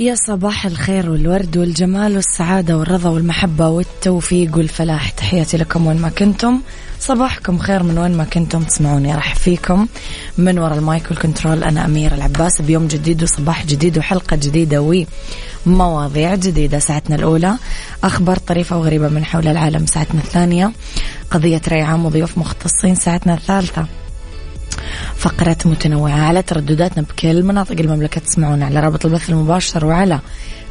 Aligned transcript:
يا 0.00 0.14
صباح 0.14 0.66
الخير 0.66 1.10
والورد 1.10 1.56
والجمال 1.56 2.16
والسعادة 2.16 2.76
والرضا 2.76 3.10
والمحبة 3.10 3.68
والتوفيق 3.68 4.56
والفلاح. 4.56 5.10
تحياتي 5.10 5.56
لكم 5.56 5.86
وين 5.86 5.96
ما 5.96 6.08
كنتم. 6.08 6.60
صباحكم 7.00 7.58
خير 7.58 7.82
من 7.82 7.98
وين 7.98 8.16
ما 8.16 8.24
كنتم 8.24 8.62
تسمعوني. 8.62 9.14
راح 9.14 9.34
فيكم. 9.34 9.86
من 10.38 10.58
وراء 10.58 10.78
المايك 10.78 11.10
و 11.10 11.16
ال 11.16 11.22
control 11.22 11.64
أنا 11.64 11.84
أميرة 11.84 12.14
العباس. 12.14 12.62
بيوم 12.62 12.86
جديد 12.86 13.22
وصباح 13.22 13.66
جديد 13.66 13.98
وحلقة 13.98 14.36
جديدة 14.36 15.04
ومواضيع 15.66 16.34
جديدة 16.34 16.78
ساعتنا 16.78 17.16
الأولى. 17.16 17.54
أخبار 18.04 18.36
طريفة 18.36 18.78
وغريبة 18.78 19.08
من 19.08 19.24
حول 19.24 19.48
العالم 19.48 19.86
ساعتنا 19.86 20.20
الثانية. 20.20 20.72
قضية 21.30 21.60
رأي 21.68 21.82
عام 21.82 22.06
وضيوف 22.06 22.38
مختصين 22.38 22.94
ساعتنا 22.94 23.34
الثالثة. 23.34 23.86
فقرات 25.16 25.66
متنوعة 25.66 26.20
على 26.20 26.42
تردداتنا 26.42 27.02
بكل 27.02 27.42
مناطق 27.42 27.80
المملكة 27.80 28.20
تسمعونا 28.20 28.66
على 28.66 28.80
رابط 28.80 29.06
البث 29.06 29.30
المباشر 29.30 29.86
وعلى 29.86 30.20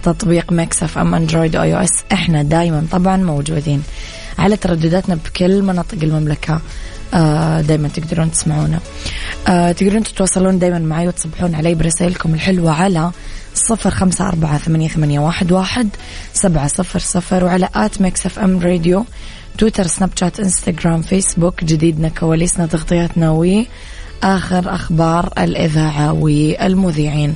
تطبيق 0.04 0.52
Mix 0.52 0.98
FM 0.98 1.16
Android 1.16 1.56
أو 1.56 1.64
iOS 1.64 2.04
إحنا 2.14 2.44
دايما 2.44 2.86
طبعا 2.92 3.18
موجودين 3.18 3.84
على 4.40 4.58
تردداتنا 4.58 5.16
بكل 5.16 5.62
مناطق 5.62 5.98
المملكة. 6.04 6.62
آه 7.14 7.62
دايما 7.62 7.88
تقدرون 7.88 8.32
تسمعونا. 8.32 8.80
آه 9.48 9.72
تقدرون 9.72 10.04
تتواصلون 10.04 10.60
دايما 10.60 10.80
معي 10.80 11.08
وتصبحون 11.08 11.56
علي 11.56 11.76
برسائلكم 11.76 12.34
الحلوة 12.34 12.72
على 12.72 13.12
صفر 13.54 13.90
خمسة 13.90 14.28
أربعة 14.28 14.58
ثمانية, 14.58 14.88
ثمانية 14.88 15.20
واحد, 15.20 15.52
واحد 15.52 15.90
سبعة 16.34 16.68
صفر 16.68 17.00
صفر 17.00 17.44
وعلى 17.44 17.70
at 17.76 18.02
Mix 18.02 18.26
FM 18.26 18.60
Radio 18.60 19.06
Twitter 19.58 19.88
Snapchat 19.88 20.40
Instagram 20.40 21.02
Facebook 21.02 21.64
جديدنا 21.64 22.10
كواليسنا 22.10 22.66
تغطياتنا 22.66 23.32
وآخر 23.32 24.76
أخبار 24.76 25.34
الإذاعة 25.38 26.14
والمذيعين. 26.14 27.36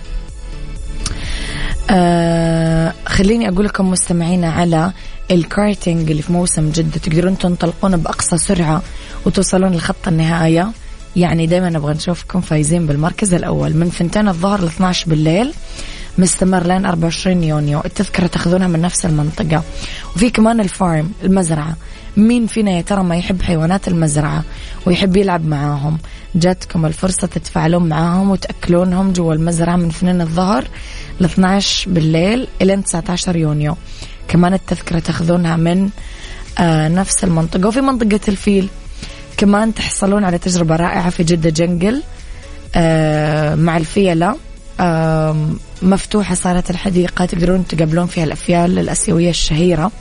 آه 1.90 2.94
خليني 3.06 3.50
أقول 3.50 3.66
لكم 3.66 3.90
مستمعينا 3.90 4.52
على 4.52 4.92
الكارتينج 5.32 6.10
اللي 6.12 6.22
في 6.22 6.32
موسم 6.34 6.70
جدة. 6.70 7.00
تقدرون 7.00 7.38
تنطلقون 7.38 7.98
بأقصى 7.98 8.38
سرعة 8.38 8.82
وتوصلون 9.26 9.72
لخط 9.72 10.08
النهاية 10.08 10.72
يعني 11.16 11.48
دائما 11.48 11.70
نبغى 11.70 11.94
نشوفكم 11.94 12.42
فايزين 12.42 12.88
بالمركز 12.88 13.34
الأول. 13.34 13.74
من 13.74 13.90
ثنتين 13.90 14.28
الظهر 14.28 14.62
ل 14.62 14.66
12 14.66 15.10
بالليل. 15.10 15.54
مستمر 16.18 16.68
لين 16.68 16.86
24 16.86 17.44
يونيو. 17.44 17.82
التذكرة 17.86 18.28
تاخذونها 18.28 18.68
من 18.68 18.82
نفس 18.82 19.06
المنطقة. 19.06 19.64
وفي 20.16 20.30
كمان 20.30 20.60
الفارم 20.60 21.12
المزرعة. 21.24 21.76
مين 22.18 22.48
فينا 22.48 22.72
يا 22.72 22.82
ترى 22.82 23.04
ما 23.04 23.16
يحب 23.16 23.42
حيوانات 23.42 23.88
المزرعة 23.88 24.44
ويحب 24.86 25.18
يلعب 25.18 25.46
معاهم؟ 25.46 25.98
جاتكم 26.36 26.86
الفرصة 26.86 27.28
تتفاعلون 27.28 27.90
معاهم 27.90 28.30
وتأكلونهم 28.30 29.14
جوا 29.14 29.34
المزرعة 29.34 29.76
من 29.76 29.88
2 29.88 30.22
الظهر 30.22 30.68
ل 31.20 31.26
12 31.26 31.90
بالليل 31.90 32.48
إلى 32.62 32.82
19 32.82 33.36
يونيو. 33.36 33.76
كمان 34.28 34.54
التذكرة 34.54 35.00
تاخذونها 35.00 35.56
من 35.56 35.90
آه 36.60 36.88
نفس 36.88 37.24
المنطقة. 37.24 37.68
وفي 37.68 37.82
منطقة 37.82 38.20
الفيل. 38.28 38.70
كمان 39.38 39.74
تحصلون 39.74 40.24
على 40.24 40.38
تجربة 40.38 40.76
رائعة 40.76 41.10
في 41.10 41.24
جدة 41.24 41.50
جنجل 41.50 42.04
آه 42.76 43.56
مع 43.56 43.78
الفيلة. 43.78 44.36
مفتوحة 45.82 46.36
صارت 46.36 46.70
الحديقة 46.70 47.26
تقدرون 47.26 47.68
تقابلون 47.68 48.06
فيها 48.06 48.24
الأفيال 48.24 48.80
الأسيوية 48.80 49.30
الشهيرة. 49.30 49.92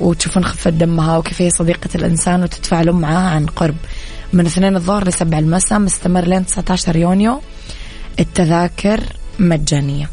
وتشوفون 0.00 0.44
خفة 0.44 0.70
دمها 0.70 1.16
وكيف 1.16 1.42
هي 1.42 1.50
صديقة 1.50 1.88
الإنسان 1.94 2.42
وتتفاعلون 2.42 3.00
معها 3.00 3.30
عن 3.30 3.46
قرب. 3.46 3.76
من 4.32 4.46
اثنين 4.46 4.76
الظهر 4.76 5.08
لسبع 5.08 5.38
المساء 5.38 5.78
مستمر 5.78 6.24
لين 6.24 6.46
19 6.46 6.96
يونيو. 6.96 7.40
التذاكر 8.20 9.00
مجانية. 9.38 10.10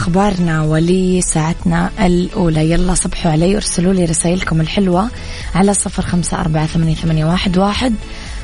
لأخبارنا 0.00 0.62
ولساعتنا 0.62 1.90
الأولى. 2.00 2.70
يلا 2.70 2.94
صبحوا 2.94 3.32
علي 3.32 3.56
ارسلوا 3.56 3.92
لي 3.92 4.04
رسائلكم 4.04 4.60
الحلوة 4.60 5.10
على 5.54 5.74
صفر 5.74 6.02
خمسة 6.02 6.40
أربعة 6.40 6.66
ثمانية, 6.66 7.24
واحد, 7.24 7.94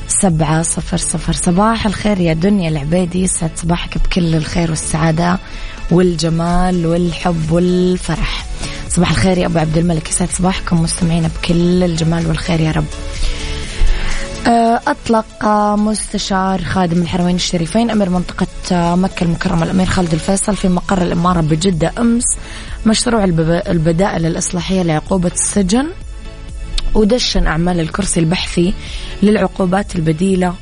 سبعة 0.08 0.62
صفر 0.62 0.96
صفر. 0.96 1.32
صباح 1.32 1.86
الخير 1.86 2.20
يا 2.20 2.32
دنيا 2.32 2.68
العبيدي 2.68 3.22
يسعد 3.22 3.50
صباحك 3.56 3.98
بكل 3.98 4.34
الخير 4.34 4.70
والسعادة 4.70 5.38
والجمال 5.90 6.86
والحب 6.86 7.52
والفرح. 7.52 8.46
صباح 8.88 9.10
الخير 9.10 9.38
يا 9.38 9.46
أبو 9.46 9.58
عبد 9.58 9.78
الملك 9.78 10.08
يسعد 10.08 10.28
صباحكم 10.28 10.82
مستمعينا 10.82 11.28
بكل 11.28 11.82
الجمال 11.82 12.26
والخير 12.26 12.60
يا 12.60 12.70
رب. 12.70 12.84
أطلق 14.86 15.44
مستشار 15.78 16.64
خادم 16.64 17.02
الحرمين 17.02 17.34
الشريفين 17.36 17.90
أمير 17.90 18.10
منطقة 18.10 18.46
مكة 18.94 19.24
المكرمة 19.24 19.62
الأمير 19.64 19.86
خالد 19.86 20.12
الفيصل 20.12 20.56
في 20.56 20.68
مقر 20.68 21.02
الإمارة 21.02 21.40
بجدة 21.40 21.92
أمس 21.98 22.24
مشروع 22.86 23.24
البدائل 23.68 24.26
الإصلاحية 24.26 24.82
لعقوبة 24.82 25.30
السجن 25.34 25.86
ودشن 26.94 27.46
أعمال 27.46 27.80
الكرسي 27.80 28.20
البحثي 28.20 28.74
للعقوبات 29.22 29.96
البديلة 29.96 30.54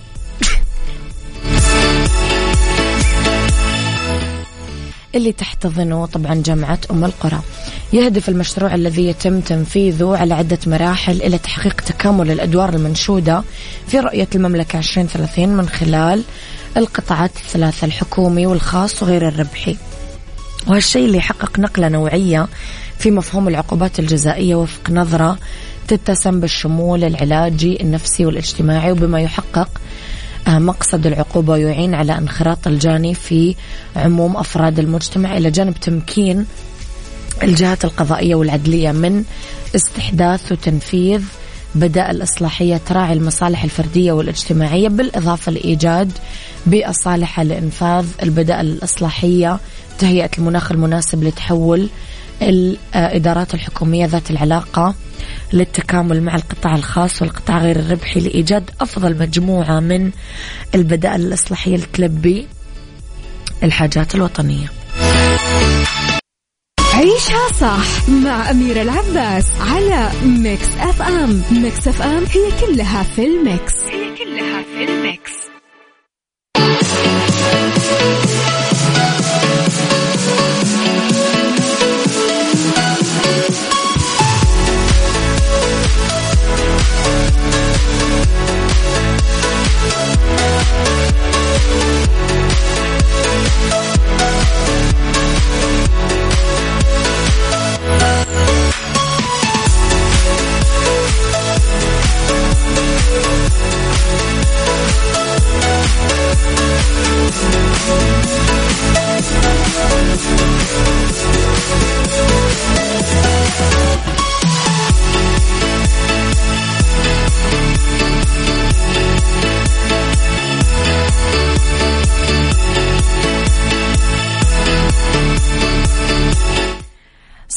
اللي 5.14 5.32
تحتضنه 5.32 6.06
طبعا 6.06 6.34
جامعة 6.34 6.78
أم 6.90 7.04
القرى. 7.04 7.40
يهدف 7.92 8.28
المشروع 8.28 8.74
الذي 8.74 9.06
يتم 9.06 9.40
تنفيذه 9.40 10.16
على 10.16 10.34
عدة 10.34 10.58
مراحل 10.66 11.22
إلى 11.22 11.38
تحقيق 11.38 11.80
تكامل 11.80 12.30
الأدوار 12.30 12.74
المنشودة 12.74 13.42
في 13.88 14.00
رؤية 14.00 14.28
المملكة 14.34 14.78
2030 14.78 15.48
من 15.48 15.68
خلال 15.68 16.22
القطاعات 16.76 17.30
الثلاثة 17.36 17.84
الحكومي 17.84 18.46
والخاص 18.46 19.02
وغير 19.02 19.28
الربحي. 19.28 19.76
وهالشيء 20.66 21.04
اللي 21.04 21.18
يحقق 21.18 21.58
نقلة 21.58 21.88
نوعية 21.88 22.48
في 22.98 23.10
مفهوم 23.10 23.48
العقوبات 23.48 23.98
الجزائية 23.98 24.54
وفق 24.54 24.90
نظرة 24.90 25.38
تتسم 25.88 26.40
بالشمول 26.40 27.04
العلاجي 27.04 27.80
النفسي 27.80 28.26
والاجتماعي 28.26 28.92
وبما 28.92 29.20
يحقق 29.20 29.68
مقصد 30.48 31.06
العقوبة 31.06 31.52
ويعين 31.52 31.94
على 31.94 32.18
انخراط 32.18 32.66
الجاني 32.66 33.14
في 33.14 33.54
عموم 33.96 34.36
أفراد 34.36 34.78
المجتمع 34.78 35.36
إلى 35.36 35.50
جانب 35.50 35.74
تمكين 35.74 36.46
الجهات 37.42 37.84
القضائية 37.84 38.34
والعدلية 38.34 38.92
من 38.92 39.24
استحداث 39.74 40.52
وتنفيذ 40.52 41.22
بدائل 41.74 42.22
إصلاحية 42.22 42.76
تراعي 42.76 43.12
المصالح 43.12 43.64
الفردية 43.64 44.12
والاجتماعية 44.12 44.88
بالإضافة 44.88 45.52
لإيجاد 45.52 46.12
بيئة 46.66 46.92
صالحة 46.92 47.42
لإنفاذ 47.42 48.06
البدائل 48.22 48.66
الإصلاحية 48.66 49.58
تهيئة 49.98 50.30
المناخ 50.38 50.72
المناسب 50.72 51.24
لتحول 51.24 51.88
الإدارات 52.42 53.54
الحكومية 53.54 54.06
ذات 54.06 54.30
العلاقة 54.30 54.94
للتكامل 55.52 56.22
مع 56.22 56.34
القطاع 56.34 56.74
الخاص 56.74 57.22
والقطاع 57.22 57.58
غير 57.58 57.78
الربحي 57.78 58.20
لإيجاد 58.20 58.70
أفضل 58.80 59.18
مجموعة 59.18 59.80
من 59.80 60.10
البدائل 60.74 61.20
الإصلاحية 61.20 61.76
لتلبي 61.76 62.46
الحاجات 63.62 64.14
الوطنية. 64.14 64.66
عيشها 66.94 67.52
صح 67.60 68.08
مع 68.08 68.50
أميرة 68.50 68.82
العباس 68.82 69.46
على 69.60 70.10
Mix 70.24 70.68
FM 70.80 71.42
Mix 71.50 71.88
FM 71.88 72.24
هي 72.24 72.66
كلها 72.66 73.02
في 73.02 73.26
ال 73.26 73.36
mix. 73.36 73.74
هي 73.84 74.16
كلها 74.16 74.62
في 74.62 74.84
ال 74.84 74.98
mix. 74.98 75.53
We'll 90.26 90.84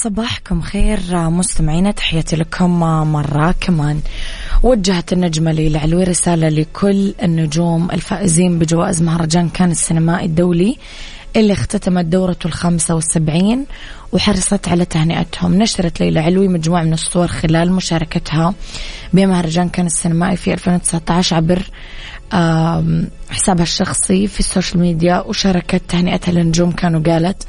صباحكم 0.07 0.61
خير 0.61 0.99
مستمعينا 1.29 1.91
تحياتي 1.91 2.35
لكم 2.35 2.79
مرة 3.11 3.55
كمان. 3.61 3.99
وجهت 4.63 5.13
النجمة 5.13 5.51
ليلى 5.51 5.77
علوي 5.77 6.03
رسالة 6.03 6.49
لكل 6.49 7.13
النجوم 7.23 7.91
الفائزين 7.91 8.59
بجوائز 8.59 9.01
مهرجان 9.01 9.49
كان 9.49 9.71
السينمائي 9.71 10.25
الدولي 10.25 10.77
اللي 11.35 11.53
اختتمت 11.53 12.05
دورته 12.05 12.47
الخامسة 12.47 12.95
والسبعين 12.95 13.65
وحرصت 14.11 14.67
على 14.67 14.85
تهنئتهم. 14.85 15.53
نشرت 15.53 15.99
ليلى 15.99 16.19
علوي 16.19 16.47
مجموعة 16.47 16.83
من 16.83 16.93
الصور 16.93 17.27
خلال 17.27 17.71
مشاركتها 17.71 18.53
بمهرجان 19.13 19.69
كان 19.69 19.85
السينمائي 19.85 20.35
في 20.37 20.53
2019 20.53 21.35
عبر 21.35 21.61
حسابها 23.29 23.63
الشخصي 23.63 24.27
في 24.27 24.39
السوشيال 24.39 24.79
ميديا 24.79 25.19
وشاركت 25.19 25.81
تهنئتها 25.87 26.31
للنجوم 26.31 26.71
كانوا 26.71 27.01
قالت 27.01 27.43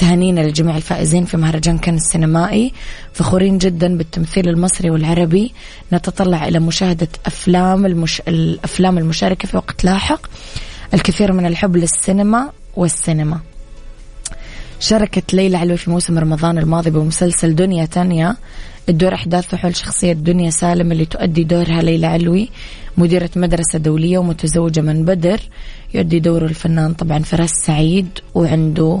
تهانينا 0.00 0.40
لجميع 0.40 0.76
الفائزين 0.76 1.24
في 1.24 1.36
مهرجان 1.36 1.78
كان 1.78 1.94
السينمائي 1.94 2.72
فخورين 3.12 3.58
جدا 3.58 3.96
بالتمثيل 3.96 4.48
المصري 4.48 4.90
والعربي. 4.90 5.52
نتطلع 5.92 6.48
إلى 6.48 6.58
مشاهدة 6.58 7.08
أفلام 7.26 7.86
المش... 7.86 8.22
الأفلام 8.28 8.98
المشاركة 8.98 9.48
في 9.48 9.56
وقت 9.56 9.84
لاحق. 9.84 10.26
الكثير 10.94 11.32
من 11.32 11.46
الحب 11.46 11.76
للسينما 11.76 12.50
والسينما. 12.76 13.40
شاركت 14.80 15.34
ليلى 15.34 15.56
علوي 15.56 15.76
في 15.76 15.90
موسم 15.90 16.18
رمضان 16.18 16.58
الماضي 16.58 16.90
بمسلسل 16.90 17.54
دنيا 17.54 17.84
تانية. 17.84 18.36
الدور 18.88 19.14
أحداثه 19.14 19.56
حول 19.56 19.76
شخصية 19.76 20.12
دنيا 20.12 20.50
سالم 20.50 20.92
اللي 20.92 21.04
تؤدي 21.04 21.44
دورها 21.44 21.82
ليلى 21.82 22.06
علوي 22.06 22.48
مديرة 22.96 23.30
مدرسة 23.36 23.78
دولية 23.78 24.18
ومتزوجة 24.18 24.80
من 24.80 25.04
بدر. 25.04 25.40
يؤدي 25.94 26.20
دور 26.20 26.44
الفنان 26.44 26.94
طبعا 26.94 27.18
فراس 27.18 27.50
سعيد 27.66 28.08
وعنده 28.34 29.00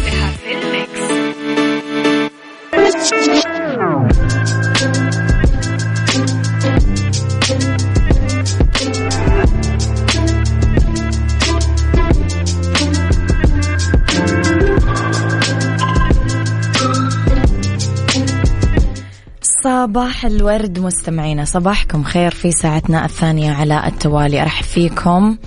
صباح 19.63 20.25
الورد 20.25 20.79
مستمعينا 20.79 21.45
صباحكم 21.45 22.03
خير 22.03 22.31
في 22.31 22.51
ساعتنا 22.51 23.05
الثانية 23.05 23.51
على 23.51 23.87
التوالي. 23.87 24.41
أرحب 24.41 24.63
فيكم 24.63 25.37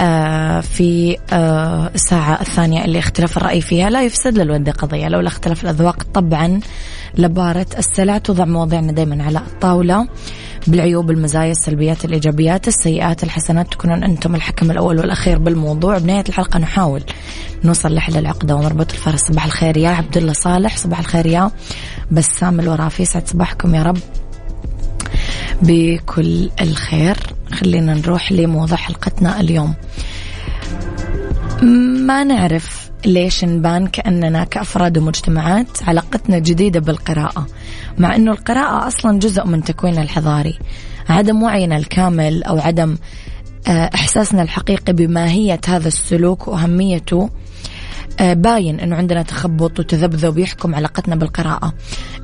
آه 0.00 0.60
في 0.60 1.16
آه 1.32 1.90
الساعة 1.94 2.40
الثانية 2.40 2.84
اللي 2.84 2.98
اختلاف 2.98 3.36
الرأي 3.36 3.60
فيها. 3.60 3.90
لا 3.90 4.02
يفسد 4.02 4.38
للود 4.38 4.70
قضية 4.70 5.08
لولا 5.08 5.28
اختلاف 5.28 5.64
الأذواق 5.64 6.02
طبعا 6.14 6.60
لبارة 7.18 7.66
السلع 7.78 8.18
توضع 8.18 8.44
مواضيعنا 8.44 8.92
دائما 8.92 9.24
على 9.24 9.38
الطاولة. 9.38 10.08
بالعيوب 10.66 11.10
المزايا 11.10 11.52
السلبيات 11.52 12.04
الإيجابيات 12.04 12.68
السيئات 12.68 13.22
الحسنات 13.22 13.72
تكونون 13.72 14.04
أنتم 14.04 14.34
الحكم 14.34 14.70
الأول 14.70 14.98
والأخير 14.98 15.38
بالموضوع. 15.38 15.98
بنهاية 15.98 16.24
الحلقة 16.28 16.58
نحاول 16.58 17.02
نوصل 17.64 17.94
لحل 17.94 18.16
العقدة 18.16 18.56
ومربط 18.56 18.92
الفرس. 18.92 19.20
صباح 19.20 19.44
الخير 19.44 19.76
يا 19.76 19.88
عبد 19.88 20.16
الله 20.16 20.32
صالح 20.32 20.76
صباح 20.76 20.98
الخير 20.98 21.26
يا 21.26 21.50
بسام 22.10 22.60
الورافي 22.60 23.04
سعد 23.04 23.28
صباحكم 23.28 23.74
يا 23.74 23.82
رب 23.82 23.98
بكل 25.62 26.50
الخير. 26.60 27.16
خلينا 27.52 27.94
نروح 27.94 28.32
لموضوع 28.32 28.76
حلقتنا 28.76 29.40
اليوم. 29.40 29.74
ما 32.06 32.24
نعرف 32.24 32.87
ليش 33.06 33.44
نبان 33.44 33.86
كأننا 33.86 34.44
كأفراد 34.44 34.98
ومجتمعات 34.98 35.82
علاقتنا 35.82 36.38
جديدة 36.38 36.80
بالقراءة 36.80 37.46
مع 37.98 38.16
أنه 38.16 38.32
القراءة 38.32 38.86
أصلا 38.86 39.18
جزء 39.18 39.46
من 39.46 39.64
تكويننا 39.64 40.02
الحضاري. 40.02 40.58
عدم 41.08 41.42
وعينا 41.42 41.76
الكامل 41.76 42.42
أو 42.42 42.58
عدم 42.58 42.96
آه، 43.68 43.90
إحساسنا 43.94 44.42
الحقيقي 44.42 44.92
بماهية 44.92 45.60
هذا 45.66 45.88
السلوك 45.88 46.48
وأهميته 46.48 47.30
آه، 48.20 48.32
باين 48.34 48.80
إنه 48.80 48.96
عندنا 48.96 49.22
تخبط 49.22 49.80
وتذبذب 49.80 50.38
يحكم 50.38 50.74
علاقتنا 50.74 51.16
بالقراءة. 51.16 51.72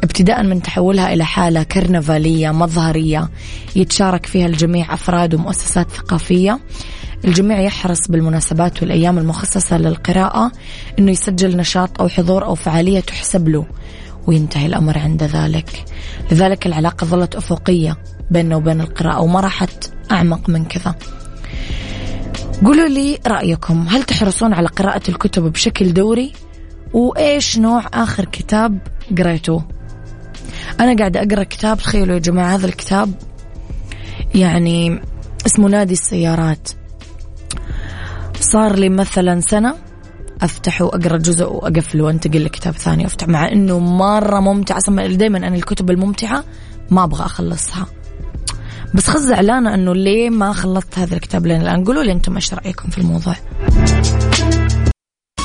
ابتداء 0.04 0.42
من 0.42 0.62
تحولها 0.62 1.12
إلى 1.12 1.24
حالة 1.24 1.62
كرنفالية 1.62 2.50
مظهرية 2.50 3.28
يتشارك 3.76 4.26
فيها 4.26 4.46
الجميع 4.46 4.94
أفراد 4.94 5.34
ومؤسسات 5.34 5.90
ثقافية. 5.90 6.60
الجميع 7.24 7.60
يحرص 7.60 8.08
بالمناسبات 8.08 8.82
والأيام 8.82 9.18
المخصصة 9.18 9.78
للقراءة 9.78 10.52
إنه 10.98 11.10
يسجل 11.10 11.56
نشاط 11.56 12.00
أو 12.00 12.08
حضور 12.08 12.44
أو 12.44 12.54
فعالية 12.54 13.00
تحسب 13.00 13.48
له 13.48 13.66
وينتهي 14.26 14.66
الأمر 14.66 14.98
عند 14.98 15.22
ذلك. 15.22 15.84
لذلك 16.32 16.66
العلاقة 16.66 17.04
ظلت 17.04 17.34
أفقية 17.34 17.96
بيننا 18.30 18.56
وبين 18.56 18.80
القراءة 18.80 19.20
وما 19.20 19.40
راحت 19.40 19.92
أعمق 20.10 20.48
من 20.48 20.64
كذا. 20.64 20.94
قولوا 22.64 22.88
لي 22.88 23.18
رأيكم 23.26 23.86
هل 23.88 24.02
تحرصون 24.02 24.54
على 24.54 24.68
قراءة 24.68 25.02
الكتب 25.08 25.42
بشكل 25.42 25.92
دوري؟ 25.92 26.32
وإيش 26.92 27.58
نوع 27.58 27.84
آخر 27.94 28.24
كتاب 28.24 28.78
قريتوه؟ 29.18 29.64
أنا 30.80 30.96
قاعدة 30.96 31.22
أقرأ 31.22 31.42
كتاب 31.42 31.78
تخيلوا 31.78 32.14
يا 32.14 32.20
جماعة 32.20 32.54
هذا 32.54 32.66
الكتاب 32.66 33.12
يعني 34.34 35.00
اسمه 35.46 35.68
نادي 35.68 35.92
السيارات. 35.92 36.68
صار 38.40 38.76
لي 38.76 38.88
مثلا 38.88 39.40
سنة 39.40 39.74
أفتح 40.42 40.82
وأقرأ 40.82 41.16
جزء 41.16 41.44
واقفله 41.44 42.04
وأنتقل 42.04 42.44
لكتاب 42.44 42.74
ثاني 42.74 43.06
افتح 43.06 43.28
مع 43.28 43.48
إنه 43.52 43.78
مرة 43.78 44.40
ممتع 44.40 44.76
أصلا 44.76 45.06
دائما 45.16 45.38
أنا 45.38 45.56
الكتب 45.56 45.90
الممتعة 45.90 46.44
ما 46.90 47.04
أبغى 47.04 47.24
أخلصها. 47.24 47.86
بس 48.94 49.10
خذ 49.10 49.20
زعلانة 49.20 49.74
إنه 49.74 49.94
ليه 49.94 50.30
ما 50.30 50.52
خلصت 50.52 50.98
هذا 50.98 51.14
الكتاب 51.14 51.46
لين 51.46 51.60
الآن؟ 51.60 51.84
قولوا 51.84 52.02
لي 52.02 52.12
أنتم 52.12 52.34
إيش 52.34 52.54
رأيكم 52.54 52.90
في 52.90 52.98
الموضوع. 52.98 53.34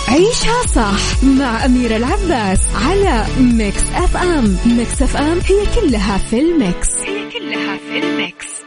عيشها 0.07 0.67
صح 0.75 1.23
مع 1.23 1.65
أميرة 1.65 1.97
العباس 1.97 2.59
على 2.75 3.25
Mix 3.39 3.83
FM 3.95 4.57
Mix 4.65 5.01
FM 5.01 5.39
هي 5.39 5.81
كلها 5.81 6.17
في 6.17 6.39
ال 6.39 6.49
mix. 6.49 6.89
هي 7.05 7.31
كلها 7.31 7.77
في 7.77 7.99
ال 8.03 8.14
mix. 8.14 8.59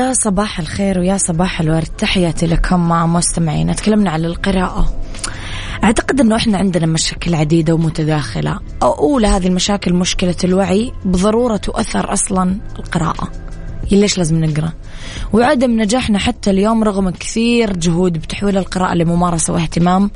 يا 0.00 0.12
صباح 0.12 0.60
الخير 0.60 0.98
ويا 0.98 1.16
صباح 1.16 1.60
الورد. 1.60 1.88
تحياتي 1.98 2.46
لكم 2.46 2.88
مع 2.88 3.06
مستمعين. 3.06 3.76
تكلمنا 3.76 4.10
عن 4.10 4.24
القراءة. 4.24 4.94
أعتقد 5.84 6.20
أنه 6.20 6.36
إحنا 6.36 6.58
عندنا 6.58 6.86
مشاكل 6.86 7.34
عديدة 7.34 7.74
ومتداخلة. 7.74 8.60
أولى 8.82 9.26
هذه 9.26 9.46
المشاكل 9.46 9.92
مشكلة 9.94 10.34
الوعي 10.44 10.92
بضرورة 11.04 11.56
تؤثر 11.56 12.12
أصلا 12.12 12.56
القراءة. 12.78 13.30
ليش 13.92 14.18
لازم 14.18 14.44
نقرأ؟ 14.44 14.72
وعدم 15.32 15.80
نجاحنا 15.80 16.18
حتى 16.18 16.50
اليوم 16.50 16.84
رغم 16.84 17.10
كثير 17.10 17.76
جهود 17.76 18.12
بتحويل 18.12 18.58
القراءة 18.58 18.94
لممارسة 18.94 19.52
واهتمام 19.52 20.10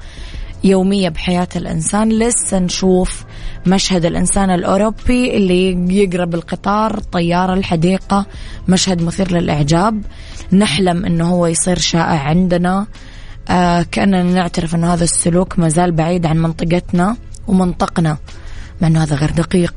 يومية 0.65 1.09
بحياة 1.09 1.49
الإنسان. 1.57 2.09
لسه 2.09 2.59
نشوف 2.59 3.25
مشهد 3.67 4.05
الإنسان 4.05 4.51
الأوروبي 4.51 5.37
اللي 5.37 5.95
يقرأ 6.03 6.25
بالقطار 6.25 6.99
الطيارة 6.99 7.55
الحديقة 7.55 8.27
مشهد 8.69 9.03
مثير 9.03 9.33
للإعجاب. 9.33 10.03
نحلم 10.53 11.05
أنه 11.05 11.29
هو 11.29 11.47
يصير 11.47 11.79
شائع 11.79 12.19
عندنا. 12.21 12.87
آه 13.49 13.83
كأننا 13.83 14.23
نعترف 14.23 14.75
أنه 14.75 14.95
هذا 14.95 15.05
السلوك 15.05 15.59
ما 15.59 15.69
زال 15.69 15.93
بعيد 15.93 16.27
عن 16.27 16.37
منطقتنا 16.37 17.17
ومنطقنا 17.47 18.19
مع 18.81 18.89
أنه 18.89 19.03
هذا 19.03 19.17
غير 19.17 19.31
دقيق. 19.31 19.75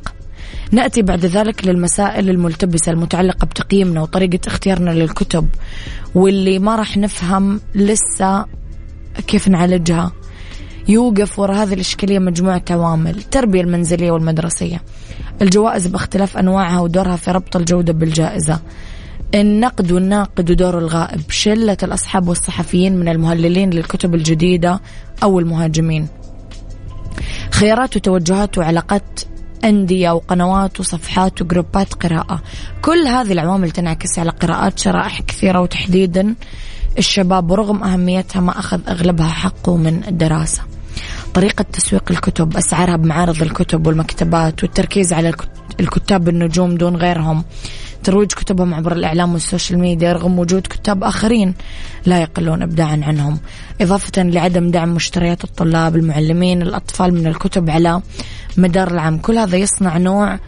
نأتي 0.72 1.02
بعد 1.02 1.26
ذلك 1.26 1.68
للمسائل 1.68 2.30
الملتبسة 2.30 2.92
المتعلقة 2.92 3.46
بتقييمنا 3.46 4.02
وطريقة 4.02 4.40
اختيارنا 4.48 4.90
للكتب 4.92 5.50
واللي 6.16 6.60
ما 6.60 6.76
راح 6.76 6.98
نفهم 6.98 7.62
لسه 7.76 8.46
كيف 9.28 9.48
نعالجها. 9.48 10.12
يوقف 10.90 11.40
وراء 11.40 11.64
هذه 11.64 11.74
الإشكالية 11.74 12.20
مجموعة 12.20 12.62
عوامل 12.72 13.18
التربية 13.18 13.62
المنزلية 13.62 14.12
والمدرسية. 14.12 14.82
الجوائز 15.42 15.88
باختلاف 15.88 16.38
أنواعها 16.38 16.80
ودورها 16.80 17.16
في 17.16 17.32
ربط 17.32 17.56
الجودة 17.56 17.94
بالجائزة. 17.94 18.60
النقد 19.36 19.92
والناقد 19.92 20.52
ودور 20.52 20.78
الغائب 20.78 21.22
شلة 21.30 21.78
الأصحاب 21.84 22.28
والصحفيين 22.28 23.00
من 23.00 23.08
المهللين 23.08 23.70
للكتب 23.70 24.16
الجديدة 24.16 24.82
أو 25.24 25.40
المهاجمين. 25.40 26.08
خيارات 27.52 27.96
وتوجهات 27.96 28.58
وعلاقات 28.58 29.20
أندية 29.64 30.12
وقنوات 30.12 30.80
وصفحات 30.80 31.42
وجروبات 31.42 31.94
قراءة. 31.94 32.42
كل 32.82 33.08
هذه 33.08 33.32
العوامل 33.32 33.72
تنعكس 33.72 34.20
على 34.20 34.30
قراءات 34.30 34.80
شرائح 34.80 35.22
كثيرة 35.22 35.62
وتحديدا. 35.62 36.36
الشباب 36.98 37.52
ورغم 37.52 37.84
أهميتها 37.84 38.40
ما 38.40 38.60
أخذ 38.60 38.80
أغلبها 38.88 39.30
حقه 39.30 39.78
من 39.78 40.04
الدراسة 40.08 40.77
طريقة 41.38 41.66
تسويق 41.74 42.12
الكتب 42.12 42.58
أسعارها 42.58 42.96
بمعارض 42.96 43.42
الكتب 43.42 43.88
والمكتبات 43.88 44.64
والتركيز 44.64 45.14
على 45.14 45.34
الكتاب 45.80 46.30
النجوم 46.30 46.76
دون 46.76 46.96
غيرهم. 46.96 47.44
ترويج 48.04 48.28
كتبهم 48.28 48.74
عبر 48.74 48.92
الإعلام 48.92 49.34
وال 49.34 49.45
social 49.45 49.80
media 49.80 50.14
رغم 50.14 50.40
وجود 50.40 50.62
كتاب 50.62 51.04
آخرين 51.04 51.54
لا 52.06 52.22
يقلون 52.22 52.62
إبداعا 52.62 53.02
عنهم. 53.04 53.40
إضافة 53.82 54.24
لعدم 54.24 54.72
دعم 54.72 54.94
مشتريات 54.94 55.44
الطلاب 55.44 55.96
المعلمين 55.96 56.62
الأطفال 56.62 57.14
من 57.14 57.28
الكتب 57.28 57.70
على 57.70 58.02
مدار 58.58 58.92
العام. 58.92 59.18
كل 59.18 59.38
هذا 59.38 59.58
يصنع 59.58 59.98
نوع 59.98 60.40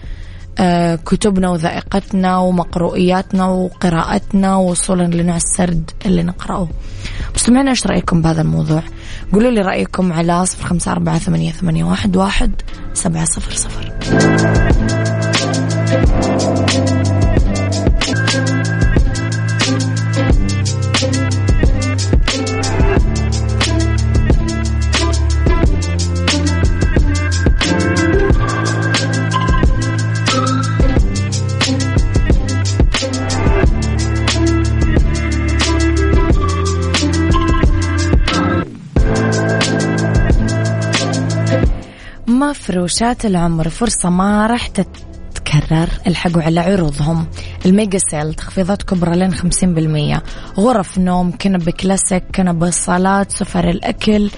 كتبنا 1.05 1.49
وذائقتنا 1.49 2.37
ومقروئياتنا 2.37 3.45
وقراءتنا 3.45 4.55
وصولا 4.55 5.03
لنوع 5.03 5.35
السرد 5.35 5.91
اللي 6.05 6.23
نقرأه. 6.23 6.67
مستمعينا 7.35 7.69
إيش 7.69 7.87
رأيكم 7.87 8.21
بهذا 8.21 8.41
الموضوع؟ 8.41 8.83
قولوا 9.33 9.51
لي 9.51 9.61
رأيكم 9.61 10.13
على 10.13 10.45
صفر 10.45 10.67
خمسة 10.67 10.91
أربعة 10.91 11.19
ثمانية, 11.19 11.51
ثمانية 11.51 11.83
واحد, 11.83 12.17
واحد 12.17 12.51
سبعة 12.93 13.25
صفر 13.25 13.51
صفر. 13.51 13.93
مفروشات 42.69 43.25
العمر. 43.25 43.69
فرصة 43.69 44.09
ما 44.09 44.47
راح 44.47 44.67
تتكرر. 44.67 45.89
الحقوا 46.07 46.41
على 46.41 46.59
عروضهم. 46.59 47.27
ال 47.65 47.72
mega 47.72 47.99
sale 48.11 48.33
تخفيضات 48.33 48.83
كبرى 48.83 49.15
لين 49.15 49.33
50% 49.33 50.21
غرف 50.57 50.97
نوم 50.97 51.31
كنبة 51.31 51.71
كلاسيك 51.71 52.23
كنبة 52.35 52.69
صالات 52.69 53.31
سفر 53.31 53.69
الأكل 53.69 54.29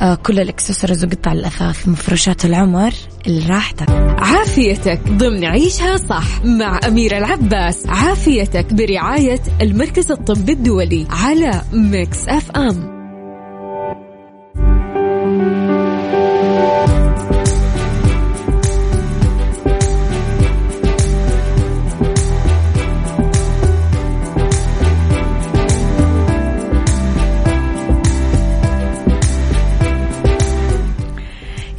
آه 0.00 0.14
كل 0.14 0.40
الإكسسوارز 0.40 1.04
وقطع 1.04 1.32
الأثاث. 1.32 1.88
مفروشات 1.88 2.44
العمر 2.44 2.92
لراحتك. 3.26 3.90
عافيتك 4.18 5.00
ضمن 5.08 5.44
عيشها 5.44 5.96
صح 5.96 6.44
مع 6.44 6.80
أميرة 6.86 7.18
العباس. 7.18 7.86
عافيتك 7.86 8.74
برعاية 8.74 9.40
المركز 9.60 10.10
الطبي 10.10 10.52
الدولي 10.52 11.06
على 11.10 11.62
Mix 11.72 12.28
FM. 12.28 12.99